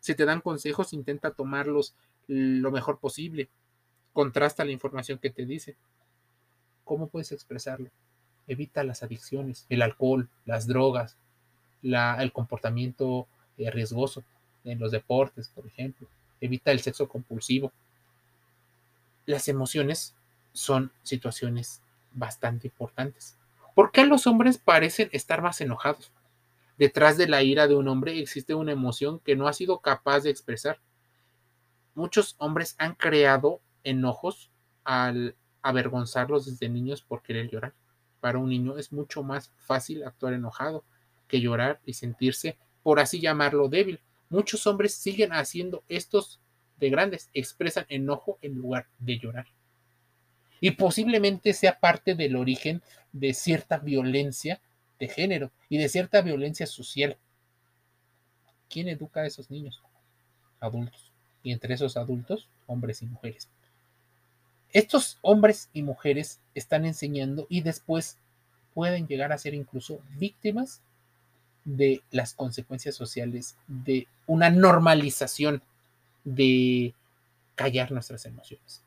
Si 0.00 0.14
te 0.14 0.24
dan 0.24 0.40
consejos, 0.40 0.92
intenta 0.92 1.30
tomarlos 1.30 1.94
lo 2.26 2.70
mejor 2.70 2.98
posible. 2.98 3.48
Contrasta 4.12 4.64
la 4.64 4.72
información 4.72 5.18
que 5.18 5.30
te 5.30 5.46
dice. 5.46 5.76
¿Cómo 6.84 7.08
puedes 7.08 7.32
expresarlo? 7.32 7.88
Evita 8.46 8.82
las 8.82 9.02
adicciones, 9.02 9.66
el 9.68 9.82
alcohol, 9.82 10.28
las 10.44 10.66
drogas, 10.66 11.16
el 11.82 12.32
comportamiento 12.32 13.28
eh, 13.56 13.70
riesgoso 13.70 14.24
en 14.64 14.78
los 14.78 14.90
deportes, 14.90 15.48
por 15.48 15.66
ejemplo 15.66 16.08
evita 16.40 16.72
el 16.72 16.80
sexo 16.80 17.08
compulsivo. 17.08 17.72
Las 19.30 19.46
emociones 19.46 20.16
son 20.52 20.90
situaciones 21.04 21.82
bastante 22.10 22.66
importantes. 22.66 23.38
¿Por 23.76 23.92
qué 23.92 24.04
los 24.04 24.26
hombres 24.26 24.58
parecen 24.58 25.08
estar 25.12 25.40
más 25.40 25.60
enojados? 25.60 26.10
Detrás 26.76 27.16
de 27.16 27.28
la 27.28 27.44
ira 27.44 27.68
de 27.68 27.76
un 27.76 27.86
hombre 27.86 28.18
existe 28.18 28.56
una 28.56 28.72
emoción 28.72 29.20
que 29.20 29.36
no 29.36 29.46
ha 29.46 29.52
sido 29.52 29.78
capaz 29.78 30.24
de 30.24 30.30
expresar. 30.30 30.80
Muchos 31.94 32.34
hombres 32.38 32.74
han 32.78 32.96
creado 32.96 33.60
enojos 33.84 34.50
al 34.82 35.36
avergonzarlos 35.62 36.46
desde 36.46 36.68
niños 36.68 37.00
por 37.00 37.22
querer 37.22 37.48
llorar. 37.48 37.72
Para 38.18 38.38
un 38.38 38.48
niño 38.48 38.78
es 38.78 38.90
mucho 38.90 39.22
más 39.22 39.52
fácil 39.58 40.02
actuar 40.02 40.32
enojado 40.32 40.82
que 41.28 41.40
llorar 41.40 41.80
y 41.86 41.92
sentirse, 41.92 42.58
por 42.82 42.98
así 42.98 43.20
llamarlo, 43.20 43.68
débil. 43.68 44.00
Muchos 44.28 44.66
hombres 44.66 44.92
siguen 44.92 45.32
haciendo 45.32 45.84
estos 45.86 46.40
de 46.80 46.90
grandes, 46.90 47.30
expresan 47.34 47.86
enojo 47.88 48.38
en 48.42 48.54
lugar 48.54 48.86
de 48.98 49.18
llorar 49.18 49.46
y 50.60 50.72
posiblemente 50.72 51.54
sea 51.54 51.80
parte 51.80 52.14
del 52.14 52.36
origen 52.36 52.82
de 53.12 53.34
cierta 53.34 53.78
violencia 53.78 54.60
de 54.98 55.08
género 55.08 55.50
y 55.68 55.78
de 55.78 55.88
cierta 55.88 56.20
violencia 56.20 56.66
social. 56.66 57.16
¿Quién 58.68 58.88
educa 58.88 59.20
a 59.20 59.26
esos 59.26 59.50
niños? 59.50 59.82
Adultos. 60.60 61.12
Y 61.42 61.52
entre 61.52 61.74
esos 61.74 61.96
adultos, 61.96 62.48
hombres 62.66 63.00
y 63.02 63.06
mujeres. 63.06 63.48
Estos 64.72 65.18
hombres 65.22 65.70
y 65.72 65.82
mujeres 65.82 66.40
están 66.54 66.84
enseñando 66.84 67.46
y 67.48 67.62
después 67.62 68.18
pueden 68.74 69.08
llegar 69.08 69.32
a 69.32 69.38
ser 69.38 69.54
incluso 69.54 70.00
víctimas 70.16 70.82
de 71.64 72.02
las 72.10 72.34
consecuencias 72.34 72.94
sociales 72.94 73.56
de 73.66 74.06
una 74.26 74.50
normalización 74.50 75.62
de 76.24 76.94
callar 77.54 77.92
nuestras 77.92 78.24
emociones. 78.26 78.82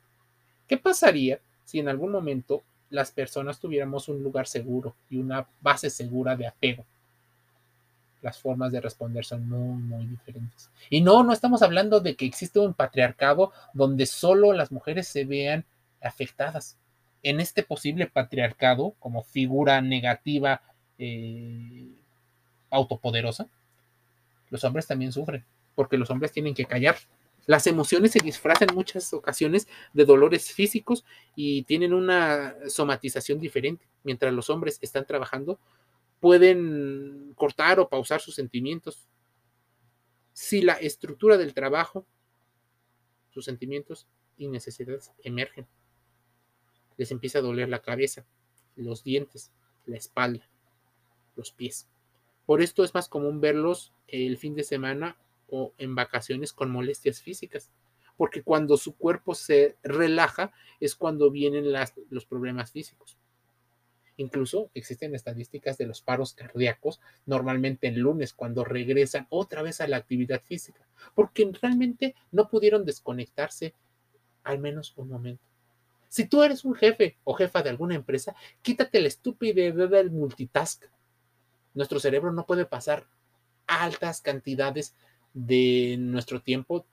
¿Qué 0.68 0.78
pasaría 0.78 1.40
si 1.66 1.80
en 1.80 1.90
algún 1.90 2.12
momento 2.12 2.64
las 2.94 3.12
personas 3.12 3.60
tuviéramos 3.60 4.08
un 4.08 4.22
lugar 4.22 4.46
seguro 4.48 4.96
y 5.10 5.18
una 5.18 5.48
base 5.62 5.90
segura 5.90 6.36
de 6.36 6.46
apego. 6.46 6.86
Las 8.22 8.38
formas 8.40 8.72
de 8.72 8.82
responder 8.82 9.26
son 9.26 9.50
muy, 9.50 9.82
muy 9.82 10.06
diferentes. 10.06 10.70
Y 10.92 11.02
no, 11.02 11.24
no 11.24 11.34
estamos 11.34 11.64
hablando 11.64 12.00
de 12.02 12.16
que 12.16 12.26
existe 12.26 12.60
un 12.60 12.76
patriarcado 12.76 13.52
donde 13.74 14.06
solo 14.06 14.54
las 14.54 14.72
mujeres 14.72 15.08
se 15.08 15.26
vean 15.26 15.66
afectadas. 16.04 16.78
En 17.24 17.40
este 17.40 17.64
posible 17.64 18.06
patriarcado, 18.06 18.94
como 19.00 19.24
figura 19.24 19.82
negativa, 19.82 20.62
eh, 21.00 21.90
autopoderosa, 22.70 23.48
los 24.52 24.64
hombres 24.64 24.86
también 24.86 25.12
sufren, 25.12 25.44
porque 25.74 25.98
los 25.98 26.12
hombres 26.12 26.32
tienen 26.32 26.54
que 26.54 26.66
callar 26.66 26.96
las 27.46 27.68
emociones 27.68 28.12
se 28.12 28.20
disfrazan 28.20 28.70
en 28.70 28.76
muchas 28.76 29.14
ocasiones 29.14 29.68
de 29.94 30.06
dolores 30.06 30.52
físicos 30.52 31.04
y 31.36 31.64
tienen 31.64 31.94
una 31.94 32.56
somatización 32.70 33.40
diferente. 33.40 33.88
Mientras 34.04 34.34
los 34.34 34.50
hombres 34.50 34.80
están 34.82 35.06
trabajando, 35.06 35.60
pueden 36.20 37.34
cortar 37.36 37.80
o 37.80 37.90
pausar 37.90 38.22
sus 38.22 38.36
sentimientos. 38.36 39.10
Si 40.32 40.62
la 40.62 40.74
estructura 40.74 41.38
del 41.38 41.54
trabajo, 41.54 42.06
sus 43.30 43.46
sentimientos 43.46 44.08
y 44.38 44.48
necesidades 44.48 45.12
emergen, 45.24 45.68
les 46.98 47.12
empieza 47.12 47.40
a 47.40 47.42
doler 47.42 47.68
la 47.68 47.82
cabeza, 47.82 48.26
los 48.76 49.04
dientes, 49.04 49.52
la 49.86 49.98
espalda, 49.98 50.48
los 51.36 51.52
pies. 51.52 51.90
Por 52.46 52.62
esto 52.62 52.84
es 52.84 52.94
más 52.94 53.10
común 53.10 53.42
verlos 53.42 53.94
el 54.08 54.38
fin 54.38 54.56
de 54.56 54.64
semana 54.64 55.18
o 55.56 55.72
en 55.78 55.94
vacaciones 55.94 56.52
con 56.52 56.72
molestias 56.72 57.22
físicas, 57.22 57.70
porque 58.18 58.42
cuando 58.42 58.76
su 58.76 58.96
cuerpo 58.96 59.36
se 59.36 59.78
relaja 59.84 60.52
es 60.80 60.96
cuando 60.96 61.30
vienen 61.30 61.72
los 62.10 62.26
problemas 62.26 62.72
físicos. 62.72 63.20
Incluso 64.18 64.72
existen 64.74 65.14
estadísticas 65.14 65.78
de 65.78 65.86
los 65.86 66.02
paros 66.02 66.34
cardíacos, 66.34 67.02
normalmente 67.28 67.88
el 67.88 68.00
lunes, 68.00 68.34
cuando 68.34 68.64
regresan 68.64 69.28
otra 69.30 69.62
vez 69.62 69.80
a 69.80 69.88
la 69.88 69.98
actividad 69.98 70.42
física, 70.42 70.88
porque 71.14 71.48
realmente 71.62 72.16
no 72.32 72.50
pudieron 72.50 72.84
desconectarse 72.84 73.76
al 74.44 74.58
menos 74.58 74.94
un 74.96 75.10
momento. 75.10 75.44
Si 76.10 76.26
tú 76.26 76.42
eres 76.42 76.66
un 76.66 76.74
jefe 76.74 77.18
o 77.24 77.36
jefa 77.36 77.62
de 77.62 77.70
alguna 77.70 77.94
empresa, 77.94 78.36
quítate 78.64 79.02
la 79.02 79.08
estupidez 79.08 79.76
del 79.76 80.10
multitask. 80.10 80.86
Nuestro 81.76 82.00
cerebro 82.00 82.32
no 82.32 82.48
puede 82.48 82.66
pasar 82.66 83.06
altas 83.68 84.22
cantidades 84.22 84.96
de 85.34 85.98
nuestro 86.00 86.42
tiempo 86.42 86.86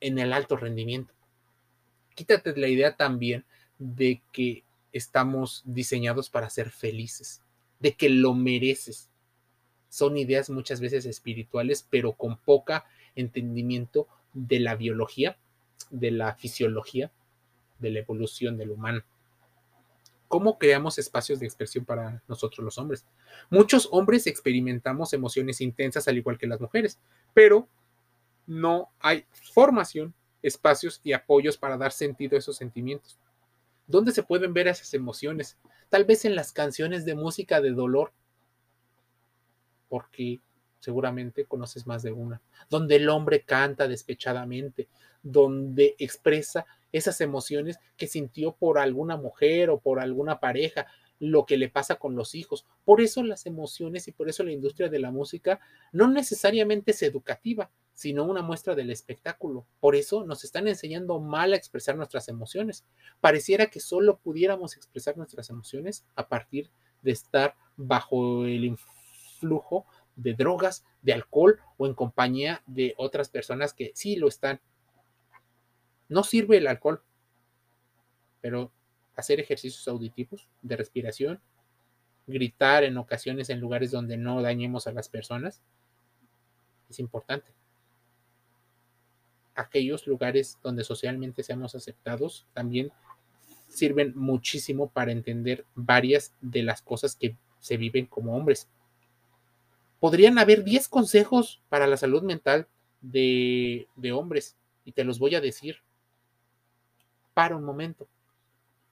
en 0.00 0.18
el 0.18 0.32
alto 0.32 0.56
rendimiento. 0.56 1.12
Quítate 2.14 2.56
la 2.56 2.68
idea 2.68 2.96
también 2.96 3.44
de 3.78 4.22
que 4.32 4.64
estamos 4.92 5.62
diseñados 5.64 6.30
para 6.30 6.50
ser 6.50 6.70
felices, 6.70 7.42
de 7.78 7.94
que 7.94 8.08
lo 8.08 8.34
mereces. 8.34 9.08
Son 9.88 10.16
ideas 10.16 10.50
muchas 10.50 10.80
veces 10.80 11.06
espirituales, 11.06 11.86
pero 11.88 12.12
con 12.12 12.36
poca 12.36 12.84
entendimiento 13.14 14.06
de 14.32 14.60
la 14.60 14.76
biología, 14.76 15.36
de 15.90 16.10
la 16.10 16.34
fisiología, 16.34 17.10
de 17.78 17.90
la 17.90 18.00
evolución 18.00 18.56
del 18.56 18.70
humano. 18.70 19.02
¿Cómo 20.28 20.58
creamos 20.58 20.98
espacios 20.98 21.40
de 21.40 21.46
expresión 21.46 21.84
para 21.84 22.22
nosotros 22.28 22.64
los 22.64 22.78
hombres? 22.78 23.04
Muchos 23.50 23.88
hombres 23.90 24.28
experimentamos 24.28 25.12
emociones 25.12 25.60
intensas 25.60 26.06
al 26.06 26.18
igual 26.18 26.38
que 26.38 26.46
las 26.46 26.60
mujeres, 26.60 27.00
pero 27.34 27.66
no 28.50 28.90
hay 28.98 29.24
formación, 29.30 30.12
espacios 30.42 31.00
y 31.04 31.12
apoyos 31.12 31.56
para 31.56 31.76
dar 31.76 31.92
sentido 31.92 32.34
a 32.34 32.40
esos 32.40 32.56
sentimientos. 32.56 33.16
¿Dónde 33.86 34.10
se 34.10 34.24
pueden 34.24 34.52
ver 34.52 34.66
esas 34.66 34.92
emociones? 34.92 35.56
Tal 35.88 36.04
vez 36.04 36.24
en 36.24 36.34
las 36.34 36.50
canciones 36.50 37.04
de 37.04 37.14
música 37.14 37.60
de 37.60 37.70
dolor, 37.70 38.12
porque 39.88 40.40
seguramente 40.80 41.44
conoces 41.44 41.86
más 41.86 42.02
de 42.02 42.10
una, 42.10 42.42
donde 42.68 42.96
el 42.96 43.08
hombre 43.08 43.42
canta 43.42 43.86
despechadamente, 43.86 44.88
donde 45.22 45.94
expresa 46.00 46.66
esas 46.90 47.20
emociones 47.20 47.78
que 47.96 48.08
sintió 48.08 48.50
por 48.50 48.78
alguna 48.78 49.16
mujer 49.16 49.70
o 49.70 49.78
por 49.78 50.00
alguna 50.00 50.40
pareja, 50.40 50.88
lo 51.20 51.46
que 51.46 51.56
le 51.56 51.68
pasa 51.68 51.96
con 51.96 52.16
los 52.16 52.34
hijos. 52.34 52.66
Por 52.84 53.00
eso 53.00 53.22
las 53.22 53.46
emociones 53.46 54.08
y 54.08 54.12
por 54.12 54.28
eso 54.28 54.42
la 54.42 54.50
industria 54.50 54.88
de 54.88 54.98
la 54.98 55.12
música 55.12 55.60
no 55.92 56.08
necesariamente 56.08 56.90
es 56.90 57.02
educativa, 57.02 57.70
sino 58.00 58.24
una 58.24 58.40
muestra 58.40 58.74
del 58.74 58.90
espectáculo. 58.90 59.66
Por 59.78 59.94
eso 59.94 60.24
nos 60.24 60.42
están 60.42 60.66
enseñando 60.66 61.20
mal 61.20 61.52
a 61.52 61.56
expresar 61.56 61.96
nuestras 61.96 62.28
emociones. 62.28 62.86
Pareciera 63.20 63.66
que 63.66 63.78
solo 63.78 64.16
pudiéramos 64.16 64.74
expresar 64.74 65.18
nuestras 65.18 65.50
emociones 65.50 66.06
a 66.16 66.26
partir 66.26 66.70
de 67.02 67.10
estar 67.10 67.56
bajo 67.76 68.46
el 68.46 68.64
influjo 68.64 69.84
de 70.16 70.32
drogas, 70.32 70.86
de 71.02 71.12
alcohol 71.12 71.60
o 71.76 71.86
en 71.86 71.92
compañía 71.92 72.62
de 72.66 72.94
otras 72.96 73.28
personas 73.28 73.74
que 73.74 73.92
sí 73.94 74.16
lo 74.16 74.28
están. 74.28 74.62
No 76.08 76.24
sirve 76.24 76.56
el 76.56 76.68
alcohol, 76.68 77.02
pero 78.40 78.72
hacer 79.14 79.40
ejercicios 79.40 79.86
auditivos 79.88 80.48
de 80.62 80.78
respiración, 80.78 81.42
gritar 82.26 82.82
en 82.82 82.96
ocasiones 82.96 83.50
en 83.50 83.60
lugares 83.60 83.90
donde 83.90 84.16
no 84.16 84.40
dañemos 84.40 84.86
a 84.86 84.92
las 84.92 85.10
personas, 85.10 85.60
es 86.88 86.98
importante 86.98 87.59
aquellos 89.60 90.06
lugares 90.06 90.58
donde 90.62 90.84
socialmente 90.84 91.42
seamos 91.42 91.74
aceptados 91.74 92.46
también 92.52 92.92
sirven 93.68 94.12
muchísimo 94.16 94.90
para 94.90 95.12
entender 95.12 95.64
varias 95.74 96.34
de 96.40 96.62
las 96.62 96.82
cosas 96.82 97.14
que 97.14 97.36
se 97.60 97.76
viven 97.76 98.06
como 98.06 98.36
hombres. 98.36 98.68
Podrían 100.00 100.38
haber 100.38 100.64
10 100.64 100.88
consejos 100.88 101.62
para 101.68 101.86
la 101.86 101.96
salud 101.96 102.22
mental 102.22 102.66
de, 103.00 103.86
de 103.96 104.12
hombres 104.12 104.56
y 104.84 104.92
te 104.92 105.04
los 105.04 105.18
voy 105.18 105.34
a 105.34 105.40
decir. 105.40 105.76
Para 107.34 107.56
un 107.56 107.64
momento. 107.64 108.08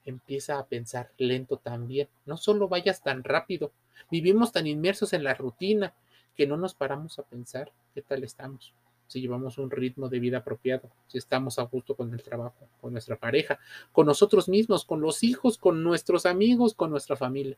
Empieza 0.05 0.59
a 0.59 0.67
pensar 0.67 1.11
lento 1.19 1.57
también. 1.57 2.09
No 2.25 2.37
solo 2.37 2.69
vayas 2.69 3.03
tan 3.03 3.25
rápido. 3.25 3.73
Vivimos 4.11 4.53
tan 4.53 4.67
inmersos 4.67 5.13
en 5.13 5.25
la 5.25 5.35
rutina 5.35 5.93
que 6.37 6.47
no 6.47 6.57
nos 6.57 6.75
paramos 6.75 7.19
a 7.19 7.25
pensar 7.25 7.73
qué 7.95 8.01
tal 8.01 8.23
estamos 8.23 8.73
si 9.09 9.23
llevamos 9.23 9.59
un 9.59 9.71
ritmo 9.71 10.09
de 10.09 10.21
vida 10.21 10.39
apropiado, 10.39 10.91
si 11.07 11.19
estamos 11.19 11.59
a 11.59 11.63
gusto 11.63 11.97
con 11.97 12.13
el 12.13 12.23
trabajo, 12.23 12.69
con 12.81 12.93
nuestra 12.93 13.17
pareja, 13.17 13.59
con 13.91 14.07
nosotros 14.07 14.49
mismos, 14.49 14.85
con 14.85 15.01
los 15.01 15.25
hijos, 15.25 15.57
con 15.57 15.83
nuestros 15.83 16.27
amigos, 16.27 16.75
con 16.75 16.91
nuestra 16.91 17.17
familia. 17.17 17.57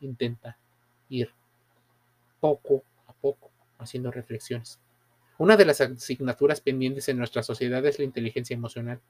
Intenta 0.00 0.56
ir 1.08 1.30
poco 2.40 2.84
a 3.08 3.12
poco 3.12 3.50
haciendo 3.78 4.12
reflexiones. 4.12 4.80
Una 5.36 5.56
de 5.56 5.64
las 5.64 5.80
asignaturas 5.80 6.60
pendientes 6.60 7.08
en 7.08 7.18
nuestra 7.18 7.42
sociedad 7.42 7.84
es 7.84 7.98
la 7.98 8.04
inteligencia 8.04 8.54
emocional. 8.54 9.00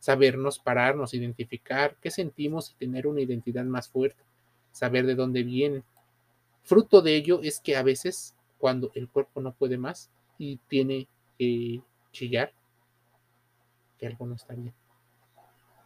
Sabernos, 0.00 0.58
pararnos, 0.58 1.14
identificar 1.14 1.96
qué 2.02 2.10
sentimos 2.10 2.70
y 2.70 2.74
tener 2.74 3.06
una 3.06 3.22
identidad 3.22 3.64
más 3.64 3.88
fuerte. 3.88 4.22
Saber 4.72 5.06
de 5.06 5.14
dónde 5.14 5.42
viene. 5.42 5.82
Fruto 6.64 7.00
de 7.00 7.16
ello 7.16 7.40
es 7.42 7.60
que 7.60 7.76
a 7.76 7.82
veces, 7.82 8.34
cuando 8.58 8.90
el 8.94 9.08
cuerpo 9.08 9.40
no 9.40 9.52
puede 9.52 9.78
más, 9.78 10.10
y 10.38 10.56
tiene 10.68 11.08
que 11.38 11.82
chillar, 12.12 12.52
que 13.98 14.06
algo 14.06 14.26
no 14.26 14.36
está 14.36 14.54
bien. 14.54 14.72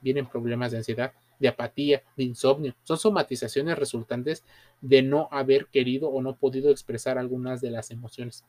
Vienen 0.01 0.27
problemas 0.27 0.73
de 0.73 0.79
ansiedad, 0.79 1.12
de 1.38 1.49
apatía, 1.49 2.03
de 2.17 2.25
insomnio. 2.25 2.75
Son 2.85 2.99
somatizaciones 2.99 3.79
resultantes 3.79 4.45
de 4.81 5.03
no 5.03 5.29
haber 5.33 5.67
querido 5.67 6.09
o 6.09 6.23
no 6.23 6.37
podido 6.37 6.71
expresar 6.71 7.19
algunas 7.19 7.61
de 7.61 7.71
las 7.71 7.91
emociones. 7.91 8.45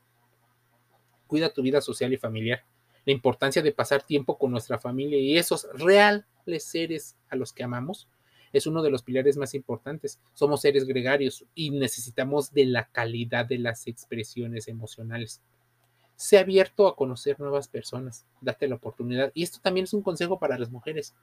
Cuida 1.28 1.54
tu 1.54 1.62
vida 1.62 1.82
social 1.82 2.14
y 2.14 2.18
familiar. 2.18 2.64
La 3.06 3.14
importancia 3.14 3.62
de 3.62 3.72
pasar 3.72 4.04
tiempo 4.04 4.38
con 4.38 4.52
nuestra 4.52 4.80
familia 4.80 5.20
y 5.20 5.38
esos 5.38 5.68
reales 5.74 6.26
seres 6.60 7.18
a 7.30 7.36
los 7.36 7.52
que 7.52 7.64
amamos 7.64 8.08
es 8.54 8.68
uno 8.68 8.84
de 8.84 8.92
los 8.92 9.02
pilares 9.02 9.36
más 9.36 9.56
importantes. 9.56 10.22
Somos 10.34 10.62
seres 10.62 10.86
gregarios 10.86 11.46
y 11.56 11.72
necesitamos 11.72 12.54
de 12.54 12.66
la 12.66 12.88
calidad 12.90 13.46
de 13.46 13.58
las 13.58 13.88
expresiones 13.88 14.68
emocionales. 14.68 15.42
Sé 16.16 16.38
abierto 16.38 16.88
a 16.88 16.96
conocer 16.96 17.40
nuevas 17.40 17.68
personas, 17.68 18.26
date 18.42 18.68
la 18.68 18.76
oportunidad. 18.76 19.32
Y 19.34 19.44
esto 19.44 19.60
también 19.62 19.86
es 19.86 19.94
un 19.94 20.02
consejo 20.02 20.40
para 20.40 20.58
las 20.58 20.70
mujeres. 20.70 21.16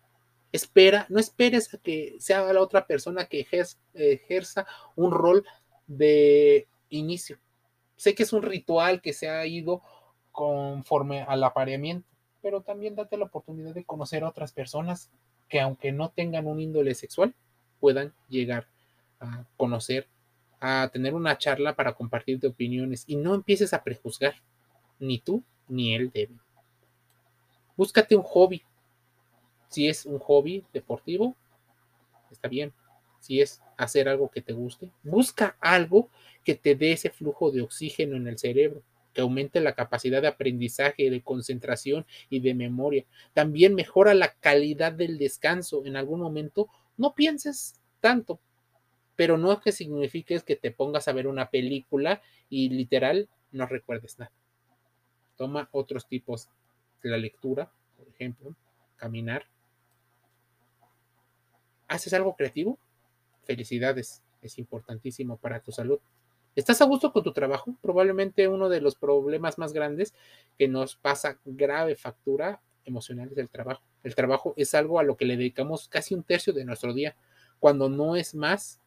Espera, 0.52 1.06
no 1.08 1.20
esperes 1.20 1.72
a 1.72 1.78
que 1.78 2.16
sea 2.18 2.52
la 2.52 2.60
otra 2.60 2.86
persona 2.86 3.26
que 3.26 3.46
ejerza 3.94 4.66
un 4.96 5.12
rol 5.12 5.46
de 5.86 6.66
inicio. 6.88 7.38
Sé 7.96 8.14
que 8.14 8.24
es 8.24 8.32
un 8.32 8.42
ritual 8.42 9.00
que 9.00 9.12
se 9.12 9.28
ha 9.28 9.46
ido 9.46 9.82
conforme 10.32 11.22
al 11.22 11.44
apareamiento, 11.44 12.08
pero 12.42 12.62
también 12.62 12.94
date 12.94 13.16
la 13.16 13.26
oportunidad 13.26 13.74
de 13.74 13.84
conocer 13.84 14.24
a 14.24 14.28
otras 14.28 14.52
personas 14.52 15.10
que 15.48 15.60
aunque 15.60 15.92
no 15.92 16.10
tengan 16.10 16.46
un 16.46 16.60
índole 16.60 16.94
sexual, 16.94 17.34
puedan 17.80 18.14
llegar 18.28 18.66
a 19.18 19.44
conocer, 19.56 20.08
a 20.60 20.88
tener 20.92 21.14
una 21.14 21.36
charla 21.38 21.74
para 21.74 21.94
compartir 21.94 22.38
de 22.38 22.48
opiniones 22.48 23.04
y 23.06 23.16
no 23.16 23.34
empieces 23.34 23.72
a 23.72 23.82
prejuzgar, 23.82 24.34
ni 25.00 25.18
tú 25.18 25.42
ni 25.68 25.94
él 25.94 26.10
deben. 26.12 26.40
Búscate 27.76 28.14
un 28.14 28.22
hobby. 28.22 28.62
Si 29.68 29.88
es 29.88 30.06
un 30.06 30.18
hobby 30.18 30.64
deportivo, 30.72 31.36
está 32.30 32.48
bien. 32.48 32.72
Si 33.20 33.40
es 33.40 33.60
hacer 33.76 34.08
algo 34.08 34.30
que 34.30 34.42
te 34.42 34.52
guste, 34.52 34.90
busca 35.02 35.56
algo 35.60 36.08
que 36.44 36.54
te 36.54 36.74
dé 36.74 36.92
ese 36.92 37.10
flujo 37.10 37.50
de 37.50 37.62
oxígeno 37.62 38.16
en 38.16 38.28
el 38.28 38.38
cerebro 38.38 38.82
que 39.12 39.20
aumente 39.20 39.60
la 39.60 39.74
capacidad 39.74 40.22
de 40.22 40.28
aprendizaje, 40.28 41.10
de 41.10 41.22
concentración 41.22 42.06
y 42.28 42.40
de 42.40 42.54
memoria. 42.54 43.04
También 43.32 43.74
mejora 43.74 44.14
la 44.14 44.34
calidad 44.34 44.92
del 44.92 45.18
descanso. 45.18 45.84
En 45.84 45.96
algún 45.96 46.20
momento 46.20 46.68
no 46.96 47.14
pienses 47.14 47.80
tanto, 48.00 48.40
pero 49.16 49.36
no 49.36 49.52
es 49.52 49.60
que 49.60 49.72
signifique 49.72 50.40
que 50.40 50.56
te 50.56 50.70
pongas 50.70 51.08
a 51.08 51.12
ver 51.12 51.26
una 51.26 51.50
película 51.50 52.22
y 52.48 52.70
literal 52.70 53.28
no 53.52 53.66
recuerdes 53.66 54.18
nada. 54.18 54.32
Toma 55.40 55.70
otros 55.72 56.06
tipos 56.06 56.50
la 57.02 57.16
lectura, 57.16 57.72
por 57.96 58.06
ejemplo, 58.08 58.54
caminar. 58.96 59.46
¿Haces 61.88 62.12
algo 62.12 62.36
creativo? 62.36 62.78
Felicidades, 63.44 64.22
es 64.42 64.58
importantísimo 64.58 65.38
para 65.38 65.60
tu 65.60 65.72
salud. 65.72 65.98
¿Estás 66.54 66.82
a 66.82 66.84
gusto 66.84 67.10
con 67.10 67.22
tu 67.22 67.32
trabajo? 67.32 67.74
Probablemente 67.80 68.48
uno 68.48 68.68
de 68.68 68.82
los 68.82 68.96
problemas 68.96 69.56
más 69.56 69.72
grandes 69.72 70.12
que 70.58 70.68
nos 70.68 70.96
pasa 70.96 71.38
grave 71.46 71.96
factura 71.96 72.60
emocional 72.84 73.30
es 73.32 73.38
el 73.38 73.48
trabajo. 73.48 73.80
El 74.02 74.14
trabajo 74.14 74.52
es 74.58 74.74
algo 74.74 74.98
a 74.98 75.04
lo 75.04 75.16
que 75.16 75.24
le 75.24 75.38
dedicamos 75.38 75.88
casi 75.88 76.14
un 76.14 76.22
tercio 76.22 76.52
de 76.52 76.66
nuestro 76.66 76.92
día, 76.92 77.16
cuando 77.58 77.88
no 77.88 78.14
es 78.14 78.34
más 78.34 78.78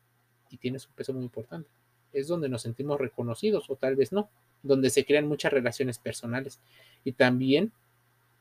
y 0.52 0.58
tiene 0.58 0.78
un 0.78 0.94
peso 0.94 1.14
muy 1.14 1.24
importante. 1.24 1.72
Es 2.12 2.28
donde 2.28 2.48
nos 2.48 2.62
sentimos 2.62 3.00
reconocidos 3.00 3.72
o 3.72 3.76
tal 3.76 3.96
vez 3.96 4.12
no, 4.12 4.30
donde 4.64 4.90
se 4.90 5.06
crean 5.06 5.28
muchas 5.28 5.54
relaciones 5.54 6.00
personales 6.00 6.60
y 7.04 7.12
también 7.12 7.72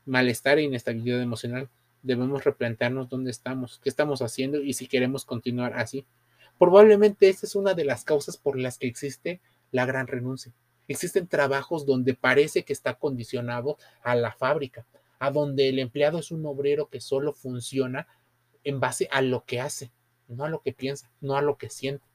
malestar 0.05 0.57
e 0.57 0.63
inestabilidad 0.63 1.21
emocional. 1.21 1.69
Debemos 2.01 2.43
replantearnos 2.43 3.09
dónde 3.09 3.31
estamos, 3.31 3.79
qué 3.83 3.89
estamos 3.89 4.21
haciendo 4.21 4.61
y 4.61 4.73
si 4.73 4.87
queremos 4.87 5.25
continuar 5.25 5.73
así. 5.73 6.05
Probablemente 6.57 7.29
esta 7.29 7.45
es 7.45 7.55
una 7.55 7.73
de 7.73 7.85
las 7.85 8.03
causas 8.03 8.37
por 8.37 8.57
las 8.57 8.77
que 8.77 8.87
existe 8.87 9.41
la 9.71 9.85
gran 9.85 10.07
renuncia. 10.07 10.53
Existen 10.87 11.27
trabajos 11.27 11.85
donde 11.85 12.13
parece 12.13 12.63
que 12.63 12.73
está 12.73 12.95
condicionado 12.95 13.77
a 14.03 14.15
la 14.15 14.33
fábrica, 14.33 14.85
a 15.19 15.31
donde 15.31 15.69
el 15.69 15.79
empleado 15.79 16.19
es 16.19 16.31
un 16.31 16.45
obrero 16.45 16.87
que 16.89 16.99
solo 16.99 17.33
funciona 17.33 18.07
en 18.63 18.79
base 18.79 19.07
a 19.11 19.21
lo 19.21 19.45
que 19.45 19.61
hace, 19.61 19.91
no 20.27 20.45
a 20.45 20.49
lo 20.49 20.61
que 20.61 20.73
piensa, 20.73 21.09
no 21.21 21.37
a 21.37 21.41
lo 21.41 21.57
que 21.57 21.69
siente. 21.69 22.05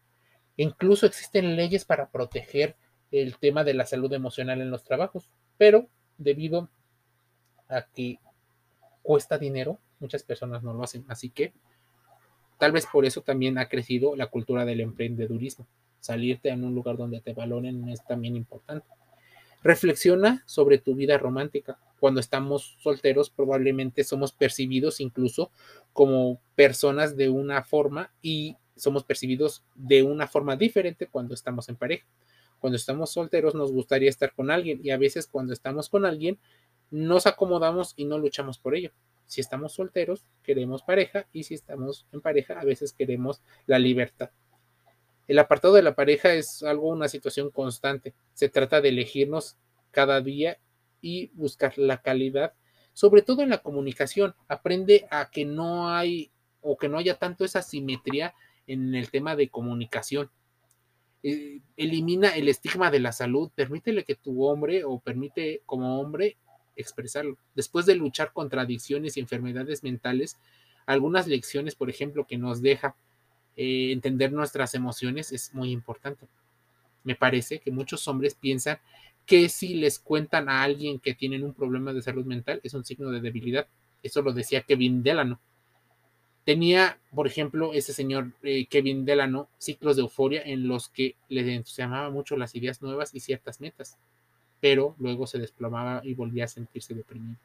Incluso 0.56 1.06
existen 1.06 1.56
leyes 1.56 1.84
para 1.84 2.10
proteger 2.10 2.76
el 3.10 3.38
tema 3.38 3.64
de 3.64 3.74
la 3.74 3.86
salud 3.86 4.12
emocional 4.12 4.60
en 4.60 4.70
los 4.70 4.84
trabajos, 4.84 5.30
pero 5.56 5.88
debido 6.18 6.68
a 7.68 7.82
que 7.82 8.18
cuesta 9.02 9.38
dinero, 9.38 9.78
muchas 10.00 10.22
personas 10.22 10.62
no 10.62 10.72
lo 10.72 10.82
hacen. 10.82 11.04
Así 11.08 11.30
que 11.30 11.52
Tal 12.58 12.72
vez 12.72 12.86
por 12.86 13.06
eso 13.06 13.22
también 13.22 13.56
ha 13.56 13.68
crecido 13.68 14.16
la 14.16 14.26
cultura 14.26 14.64
del 14.64 14.80
emprendedurismo. 14.80 15.66
Salirte 16.00 16.48
en 16.50 16.64
un 16.64 16.74
lugar 16.74 16.96
donde 16.96 17.20
te 17.20 17.32
valoren 17.32 17.88
es 17.88 18.04
también 18.04 18.36
importante. 18.36 18.86
Reflexiona 19.62 20.42
sobre 20.44 20.78
tu 20.78 20.94
vida 20.94 21.18
romántica. 21.18 21.78
Cuando 22.00 22.20
estamos 22.20 22.76
solteros 22.80 23.30
probablemente 23.30 24.04
somos 24.04 24.32
percibidos 24.32 25.00
incluso 25.00 25.50
como 25.92 26.40
personas 26.56 27.16
de 27.16 27.28
una 27.28 27.62
forma 27.62 28.12
y 28.22 28.56
somos 28.76 29.04
percibidos 29.04 29.64
de 29.74 30.02
una 30.02 30.26
forma 30.26 30.56
diferente 30.56 31.06
cuando 31.06 31.34
estamos 31.34 31.68
en 31.68 31.76
pareja. 31.76 32.06
Cuando 32.58 32.76
estamos 32.76 33.10
solteros 33.10 33.54
nos 33.54 33.72
gustaría 33.72 34.10
estar 34.10 34.34
con 34.34 34.50
alguien 34.50 34.80
y 34.82 34.90
a 34.90 34.98
veces 34.98 35.26
cuando 35.26 35.52
estamos 35.52 35.88
con 35.88 36.04
alguien 36.04 36.38
nos 36.90 37.26
acomodamos 37.26 37.92
y 37.96 38.04
no 38.04 38.18
luchamos 38.18 38.58
por 38.58 38.74
ello. 38.74 38.92
Si 39.26 39.40
estamos 39.40 39.74
solteros, 39.74 40.24
queremos 40.42 40.82
pareja 40.82 41.26
y 41.32 41.44
si 41.44 41.54
estamos 41.54 42.06
en 42.12 42.20
pareja, 42.20 42.58
a 42.58 42.64
veces 42.64 42.92
queremos 42.92 43.42
la 43.66 43.78
libertad. 43.78 44.30
El 45.26 45.38
apartado 45.38 45.74
de 45.74 45.82
la 45.82 45.94
pareja 45.94 46.32
es 46.32 46.62
algo, 46.62 46.88
una 46.88 47.08
situación 47.08 47.50
constante. 47.50 48.14
Se 48.32 48.48
trata 48.48 48.80
de 48.80 48.88
elegirnos 48.88 49.58
cada 49.90 50.22
día 50.22 50.58
y 51.02 51.28
buscar 51.34 51.76
la 51.76 52.00
calidad, 52.00 52.54
sobre 52.94 53.20
todo 53.20 53.42
en 53.42 53.50
la 53.50 53.58
comunicación. 53.58 54.34
Aprende 54.48 55.06
a 55.10 55.30
que 55.30 55.44
no 55.44 55.90
hay 55.90 56.32
o 56.62 56.78
que 56.78 56.88
no 56.88 56.96
haya 56.96 57.18
tanto 57.18 57.44
esa 57.44 57.60
simetría 57.60 58.34
en 58.66 58.94
el 58.94 59.10
tema 59.10 59.36
de 59.36 59.50
comunicación. 59.50 60.30
Eh, 61.22 61.60
elimina 61.76 62.28
el 62.30 62.48
estigma 62.48 62.90
de 62.90 63.00
la 63.00 63.12
salud, 63.12 63.50
permítele 63.54 64.04
que 64.04 64.14
tu 64.14 64.44
hombre 64.44 64.84
o 64.84 64.98
permite 64.98 65.62
como 65.66 66.00
hombre 66.00 66.36
expresarlo. 66.76 67.36
Después 67.54 67.86
de 67.86 67.96
luchar 67.96 68.32
contra 68.32 68.62
adicciones 68.62 69.16
y 69.16 69.20
enfermedades 69.20 69.82
mentales, 69.82 70.36
algunas 70.86 71.26
lecciones, 71.26 71.74
por 71.74 71.90
ejemplo, 71.90 72.26
que 72.26 72.38
nos 72.38 72.62
deja 72.62 72.94
eh, 73.56 73.90
entender 73.92 74.32
nuestras 74.32 74.74
emociones 74.74 75.32
es 75.32 75.52
muy 75.52 75.72
importante. 75.72 76.26
Me 77.02 77.16
parece 77.16 77.58
que 77.58 77.72
muchos 77.72 78.06
hombres 78.06 78.34
piensan 78.34 78.78
que 79.26 79.48
si 79.48 79.74
les 79.74 79.98
cuentan 79.98 80.48
a 80.48 80.62
alguien 80.62 81.00
que 81.00 81.14
tienen 81.14 81.44
un 81.44 81.52
problema 81.52 81.92
de 81.92 82.00
salud 82.00 82.24
mental 82.24 82.60
es 82.62 82.74
un 82.74 82.84
signo 82.84 83.10
de 83.10 83.20
debilidad. 83.20 83.66
Eso 84.02 84.22
lo 84.22 84.32
decía 84.32 84.62
Kevin 84.62 85.02
Delano. 85.02 85.40
Tenía, 86.48 86.98
por 87.14 87.26
ejemplo, 87.26 87.74
ese 87.74 87.92
señor 87.92 88.32
eh, 88.42 88.64
Kevin 88.70 89.04
Delano 89.04 89.50
ciclos 89.58 89.96
de 89.96 90.02
euforia 90.02 90.40
en 90.40 90.66
los 90.66 90.88
que 90.88 91.14
le 91.28 91.54
entusiasmaba 91.54 92.08
mucho 92.08 92.38
las 92.38 92.54
ideas 92.54 92.80
nuevas 92.80 93.14
y 93.14 93.20
ciertas 93.20 93.60
metas 93.60 93.98
pero 94.60 94.94
luego 94.98 95.26
se 95.26 95.38
desplomaba 95.38 96.00
y 96.04 96.14
volvía 96.14 96.44
a 96.44 96.48
sentirse 96.48 96.94
deprimido. 96.94 97.36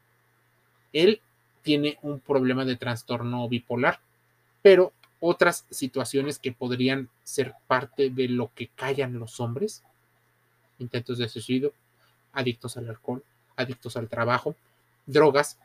Él 0.92 1.20
tiene 1.62 1.98
un 2.02 2.20
problema 2.20 2.64
de 2.64 2.76
trastorno 2.76 3.48
bipolar, 3.48 4.00
pero 4.62 4.92
otras 5.20 5.66
situaciones 5.70 6.38
que 6.38 6.52
podrían 6.52 7.08
ser 7.22 7.54
parte 7.66 8.10
de 8.10 8.28
lo 8.28 8.52
que 8.54 8.68
callan 8.68 9.18
los 9.18 9.40
hombres, 9.40 9.82
intentos 10.78 11.18
de 11.18 11.28
suicidio, 11.28 11.72
adictos 12.32 12.76
al 12.76 12.88
alcohol, 12.88 13.22
adictos 13.56 13.96
al 13.96 14.08
trabajo, 14.08 14.56
drogas, 15.06 15.58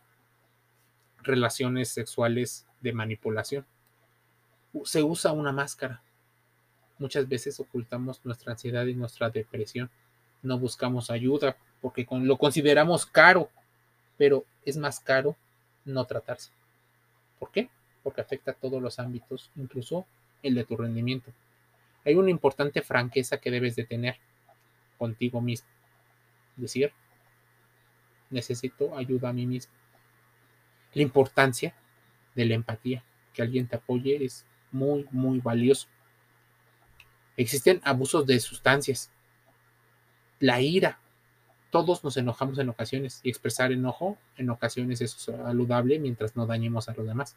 relaciones 1.23 1.89
sexuales 1.89 2.65
de 2.81 2.93
manipulación. 2.93 3.65
Se 4.83 5.03
usa 5.03 5.31
una 5.31 5.51
máscara. 5.51 6.01
Muchas 6.97 7.27
veces 7.27 7.59
ocultamos 7.59 8.19
nuestra 8.23 8.51
ansiedad 8.51 8.85
y 8.85 8.93
nuestra 8.93 9.29
depresión 9.29 9.89
no 10.41 10.57
buscamos 10.57 11.09
ayuda 11.09 11.57
porque 11.81 12.07
lo 12.09 12.37
consideramos 12.37 13.05
caro, 13.05 13.49
pero 14.17 14.45
es 14.65 14.77
más 14.77 14.99
caro 14.99 15.35
no 15.85 16.05
tratarse. 16.05 16.51
¿Por 17.39 17.51
qué? 17.51 17.69
Porque 18.03 18.21
afecta 18.21 18.51
a 18.51 18.55
todos 18.55 18.81
los 18.81 18.99
ámbitos, 18.99 19.49
incluso 19.55 20.05
el 20.43 20.55
de 20.55 20.65
tu 20.65 20.77
rendimiento. 20.77 21.31
Hay 22.05 22.15
una 22.15 22.29
importante 22.29 22.81
franqueza 22.81 23.37
que 23.37 23.51
debes 23.51 23.75
de 23.75 23.85
tener 23.85 24.17
contigo 24.97 25.41
mismo. 25.41 25.67
Decir, 26.55 26.91
necesito 28.29 28.97
ayuda 28.97 29.29
a 29.29 29.33
mí 29.33 29.45
mismo. 29.45 29.73
La 30.93 31.01
importancia 31.01 31.73
de 32.35 32.45
la 32.45 32.55
empatía, 32.55 33.03
que 33.33 33.41
alguien 33.41 33.67
te 33.67 33.75
apoye 33.75 34.23
es 34.23 34.45
muy, 34.71 35.05
muy 35.11 35.39
valioso. 35.39 35.87
Existen 37.37 37.81
abusos 37.83 38.25
de 38.25 38.39
sustancias, 38.39 39.11
la 40.39 40.61
ira, 40.61 40.99
Todos 41.71 42.03
nos 42.03 42.17
enojamos 42.17 42.57
en 42.57 42.69
ocasiones 42.69 43.21
y 43.23 43.29
expresar 43.29 43.71
enojo 43.71 44.17
en 44.37 44.49
ocasiones 44.49 45.01
es 45.01 45.11
saludable 45.11 45.99
mientras 45.99 46.35
no 46.35 46.47
dañemos 46.47 46.89
a 46.89 46.93
los 46.95 47.05
demás. 47.05 47.35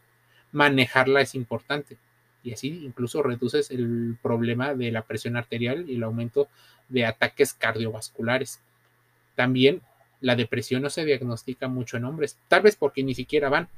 Manejarla 0.52 1.20
es 1.20 1.34
importante 1.34 1.98
y 2.42 2.52
así 2.52 2.84
incluso 2.84 3.22
reduces 3.22 3.70
el 3.70 4.16
problema 4.22 4.74
de 4.74 4.90
la 4.90 5.02
presión 5.02 5.36
arterial 5.36 5.88
y 5.88 5.96
el 5.96 6.02
aumento 6.02 6.48
de 6.88 7.06
ataques 7.06 7.52
cardiovasculares. 7.54 8.60
También 9.34 9.82
la 10.20 10.36
depresión 10.36 10.82
no 10.82 10.90
se 10.90 11.04
diagnostica 11.04 11.68
mucho 11.68 11.96
en 11.96 12.04
hombres, 12.04 12.38
tal 12.48 12.62
vez 12.62 12.76
porque 12.76 13.02
ni 13.02 13.14
siquiera 13.14 13.48
van. 13.48 13.68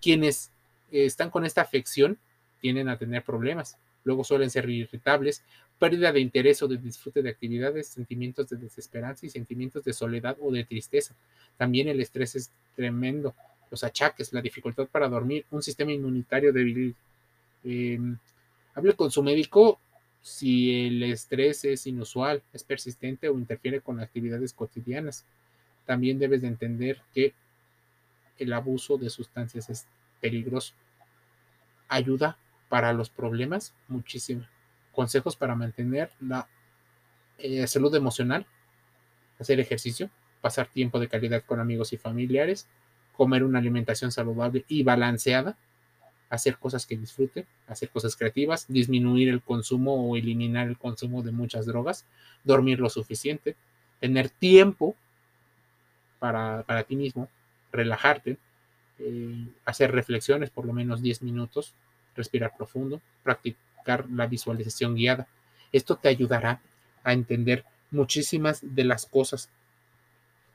Quienes 0.00 0.50
están 0.90 1.30
con 1.30 1.44
esta 1.44 1.62
afección 1.62 2.18
tienden 2.60 2.88
a 2.88 2.98
tener 2.98 3.22
problemas. 3.22 3.76
Luego 4.04 4.24
suelen 4.24 4.50
ser 4.50 4.68
irritables, 4.70 5.42
pérdida 5.78 6.12
de 6.12 6.20
interés 6.20 6.62
o 6.62 6.68
de 6.68 6.76
disfrute 6.76 7.22
de 7.22 7.30
actividades, 7.30 7.88
sentimientos 7.88 8.48
de 8.48 8.56
desesperanza 8.56 9.26
y 9.26 9.30
sentimientos 9.30 9.84
de 9.84 9.92
soledad 9.92 10.36
o 10.40 10.50
de 10.52 10.64
tristeza. 10.64 11.14
También 11.56 11.88
el 11.88 12.00
estrés 12.00 12.36
es 12.36 12.50
tremendo. 12.74 13.34
Los 13.70 13.82
achaques, 13.82 14.32
la 14.32 14.40
dificultad 14.40 14.86
para 14.86 15.08
dormir, 15.08 15.44
un 15.50 15.62
sistema 15.62 15.92
inmunitario 15.92 16.52
débil. 16.52 16.94
Eh, 17.64 17.98
hable 18.74 18.94
con 18.94 19.10
su 19.10 19.22
médico 19.22 19.80
si 20.22 20.86
el 20.86 21.02
estrés 21.04 21.64
es 21.64 21.86
inusual, 21.86 22.42
es 22.52 22.64
persistente 22.64 23.28
o 23.28 23.38
interfiere 23.38 23.80
con 23.80 24.00
actividades 24.00 24.52
cotidianas. 24.52 25.24
También 25.84 26.18
debes 26.18 26.42
de 26.42 26.48
entender 26.48 27.00
que 27.14 27.32
el 28.38 28.52
abuso 28.52 28.98
de 28.98 29.08
sustancias 29.08 29.70
es 29.70 29.86
peligroso. 30.20 30.74
Ayuda 31.88 32.36
para 32.68 32.92
los 32.92 33.10
problemas 33.10 33.74
muchísimo. 33.88 34.46
Consejos 34.92 35.36
para 35.36 35.54
mantener 35.54 36.10
la 36.20 36.48
eh, 37.38 37.66
salud 37.66 37.94
emocional, 37.94 38.46
hacer 39.38 39.60
ejercicio, 39.60 40.10
pasar 40.40 40.68
tiempo 40.68 40.98
de 40.98 41.08
calidad 41.08 41.42
con 41.44 41.60
amigos 41.60 41.92
y 41.92 41.96
familiares, 41.96 42.66
comer 43.16 43.44
una 43.44 43.58
alimentación 43.58 44.12
saludable 44.12 44.64
y 44.68 44.82
balanceada, 44.82 45.56
hacer 46.28 46.58
cosas 46.58 46.86
que 46.86 46.96
disfrute, 46.96 47.46
hacer 47.66 47.90
cosas 47.90 48.16
creativas, 48.16 48.66
disminuir 48.68 49.28
el 49.28 49.42
consumo 49.42 49.94
o 49.94 50.16
eliminar 50.16 50.66
el 50.68 50.76
consumo 50.76 51.22
de 51.22 51.32
muchas 51.32 51.66
drogas, 51.66 52.04
dormir 52.44 52.80
lo 52.80 52.88
suficiente, 52.88 53.56
tener 54.00 54.28
tiempo 54.30 54.96
para, 56.18 56.82
ti 56.84 56.96
mismo, 56.96 57.28
relajarte, 57.70 58.38
eh, 58.98 59.46
hacer 59.64 59.92
reflexiones 59.92 60.50
por 60.50 60.66
lo 60.66 60.72
menos 60.72 61.02
10 61.02 61.22
minutos, 61.22 61.74
respirar 62.14 62.56
profundo, 62.56 63.00
practicar 63.22 64.08
la 64.10 64.26
visualización 64.26 64.94
guiada. 64.94 65.28
Esto 65.72 65.96
te 65.96 66.08
ayudará 66.08 66.60
a 67.04 67.12
entender 67.12 67.64
muchísimas 67.90 68.60
de 68.62 68.84
las 68.84 69.06
cosas 69.06 69.48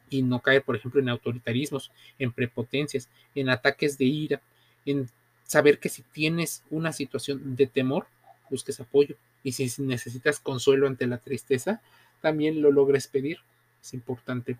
y 0.10 0.24
no 0.24 0.42
caer, 0.42 0.64
por 0.64 0.76
ejemplo, 0.76 1.00
en 1.00 1.10
autoritarismos, 1.10 1.92
en 2.20 2.32
prepotencias, 2.32 3.10
en 3.34 3.50
ataques 3.50 3.98
de 3.98 4.06
ira, 4.06 4.42
en 4.86 5.10
saber 5.46 5.80
que 5.80 5.90
si 5.90 6.02
tienes 6.02 6.64
una 6.70 6.92
situación 6.92 7.56
de 7.56 7.68
temor, 7.68 8.08
busques 8.50 8.80
apoyo 8.80 9.16
y 9.44 9.54
si 9.54 9.70
necesitas 9.82 10.40
consuelo 10.40 10.88
ante 10.88 11.08
la 11.08 11.18
tristeza, 11.18 11.82
también 12.22 12.62
lo 12.62 12.72
logres 12.72 13.08
pedir. 13.08 13.40
Es 13.82 13.94
importante 13.94 14.58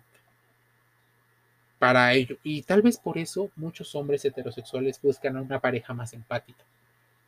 para 1.82 2.12
ello. 2.14 2.38
Y 2.44 2.62
tal 2.62 2.80
vez 2.80 2.96
por 2.96 3.18
eso 3.18 3.50
muchos 3.56 3.96
hombres 3.96 4.24
heterosexuales 4.24 5.00
buscan 5.02 5.36
a 5.36 5.42
una 5.42 5.58
pareja 5.58 5.92
más 5.92 6.12
empática 6.12 6.64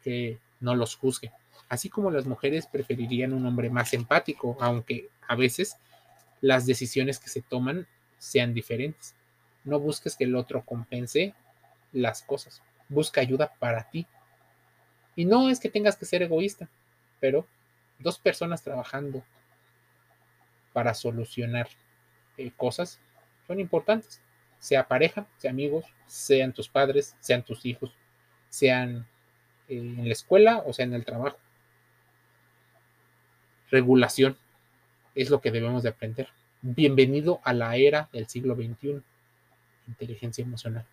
que 0.00 0.38
no 0.60 0.76
los 0.76 0.94
juzgue. 0.94 1.32
Así 1.68 1.88
como 1.88 2.12
las 2.12 2.24
mujeres 2.26 2.68
preferirían 2.68 3.32
un 3.32 3.44
hombre 3.46 3.68
más 3.68 3.92
empático, 3.94 4.56
aunque 4.60 5.08
a 5.26 5.34
veces 5.34 5.76
las 6.40 6.66
decisiones 6.66 7.18
que 7.18 7.30
se 7.30 7.42
toman 7.42 7.88
sean 8.18 8.54
diferentes. 8.54 9.16
No 9.64 9.80
busques 9.80 10.14
que 10.14 10.22
el 10.22 10.36
otro 10.36 10.64
compense 10.64 11.34
las 11.90 12.22
cosas. 12.22 12.62
Busca 12.88 13.20
ayuda 13.20 13.54
para 13.58 13.90
ti. 13.90 14.06
Y 15.16 15.24
no 15.24 15.50
es 15.50 15.58
que 15.58 15.68
tengas 15.68 15.96
que 15.96 16.06
ser 16.06 16.22
egoísta, 16.22 16.68
pero 17.18 17.48
dos 17.98 18.20
personas 18.20 18.62
trabajando 18.62 19.24
para 20.72 20.94
solucionar 20.94 21.66
eh, 22.36 22.52
cosas 22.56 23.00
son 23.48 23.58
importantes. 23.58 24.20
Sea 24.64 24.88
pareja, 24.88 25.27
sea 25.37 25.50
amigos, 25.50 25.85
sean 26.07 26.55
tus 26.55 26.70
padres, 26.70 27.14
sean 27.20 27.42
tus 27.42 27.66
hijos, 27.66 27.94
sean 28.48 29.07
eh, 29.68 29.77
en 29.77 30.07
la 30.07 30.12
escuela 30.14 30.62
o 30.64 30.72
sea 30.72 30.87
en 30.87 30.94
el 30.94 31.05
trabajo. 31.05 31.37
Regulación 33.70 34.38
es 35.14 35.29
lo 35.29 35.42
que 35.42 35.50
debemos 35.50 35.83
de 35.83 35.90
aprender. 35.90 36.29
Bienvenido 36.62 37.42
a 37.44 37.53
la 37.53 37.77
era 37.77 38.09
del 38.11 38.27
siglo 38.27 38.55
XXI. 38.55 39.03
Inteligencia 39.87 40.42
emocional. 40.42 40.87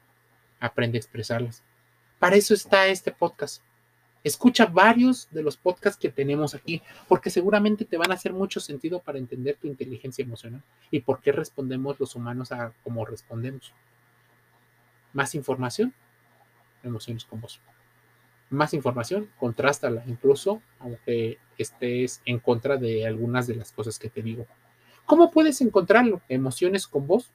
Aprende 0.59 0.97
a 0.97 0.99
expresarlas. 0.99 1.63
Para 2.19 2.35
eso 2.35 2.53
está 2.53 2.89
este 2.89 3.13
podcast. 3.13 3.63
Escucha 4.23 4.65
varios 4.65 5.27
de 5.31 5.41
los 5.41 5.57
podcasts 5.57 5.99
que 5.99 6.09
tenemos 6.09 6.53
aquí, 6.53 6.81
porque 7.07 7.29
seguramente 7.29 7.85
te 7.85 7.97
van 7.97 8.11
a 8.11 8.15
hacer 8.15 8.33
mucho 8.33 8.59
sentido 8.59 8.99
para 8.99 9.17
entender 9.17 9.57
tu 9.59 9.67
inteligencia 9.67 10.23
emocional 10.23 10.61
y 10.91 10.99
por 10.99 11.21
qué 11.21 11.31
respondemos 11.31 11.99
los 11.99 12.15
humanos 12.15 12.51
a 12.51 12.73
como 12.83 13.05
respondemos. 13.05 13.73
Más 15.13 15.33
información, 15.35 15.93
emociones 16.83 17.25
con 17.25 17.41
vos 17.41 17.61
más 18.51 18.73
información, 18.73 19.29
contrástala 19.39 20.03
incluso, 20.07 20.61
aunque 20.79 21.39
estés 21.57 22.21
en 22.25 22.39
contra 22.39 22.77
de 22.77 23.07
algunas 23.07 23.47
de 23.47 23.55
las 23.55 23.71
cosas 23.71 23.97
que 23.97 24.09
te 24.09 24.21
digo. 24.21 24.45
¿Cómo 25.05 25.31
puedes 25.31 25.61
encontrarlo? 25.61 26.21
Emociones 26.27 26.85
con 26.85 27.07
voz. 27.07 27.31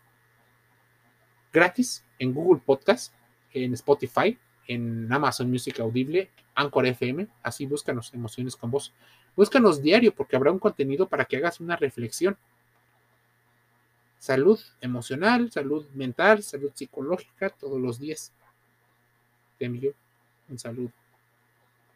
Gratis 1.53 2.05
en 2.19 2.35
Google 2.35 2.61
Podcast, 2.65 3.15
en 3.53 3.73
Spotify, 3.73 4.39
en 4.69 5.13
Amazon 5.13 5.51
Music 5.51 5.81
Audible, 5.81 6.31
Anchor 6.55 6.87
FM. 6.87 7.27
Así 7.43 7.67
búscanos 7.67 8.13
Emociones 8.15 8.57
con 8.57 8.71
voz. 8.71 8.93
Búscanos 9.35 9.83
diario 9.83 10.15
porque 10.15 10.37
habrá 10.37 10.51
un 10.51 10.59
contenido 10.59 11.09
para 11.09 11.25
que 11.25 11.37
hagas 11.37 11.61
una 11.61 11.77
reflexión. 11.77 12.37
Salud 14.19 14.59
emocional, 14.81 15.51
salud 15.53 15.87
mental, 15.95 16.43
salud 16.43 16.73
psicológica 16.75 17.51
todos 17.51 17.81
los 17.81 17.99
días. 17.99 18.33
Te 19.59 19.67
envío 19.67 19.93
en 20.49 20.59
salud 20.59 20.91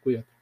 Cuídate. 0.03 0.40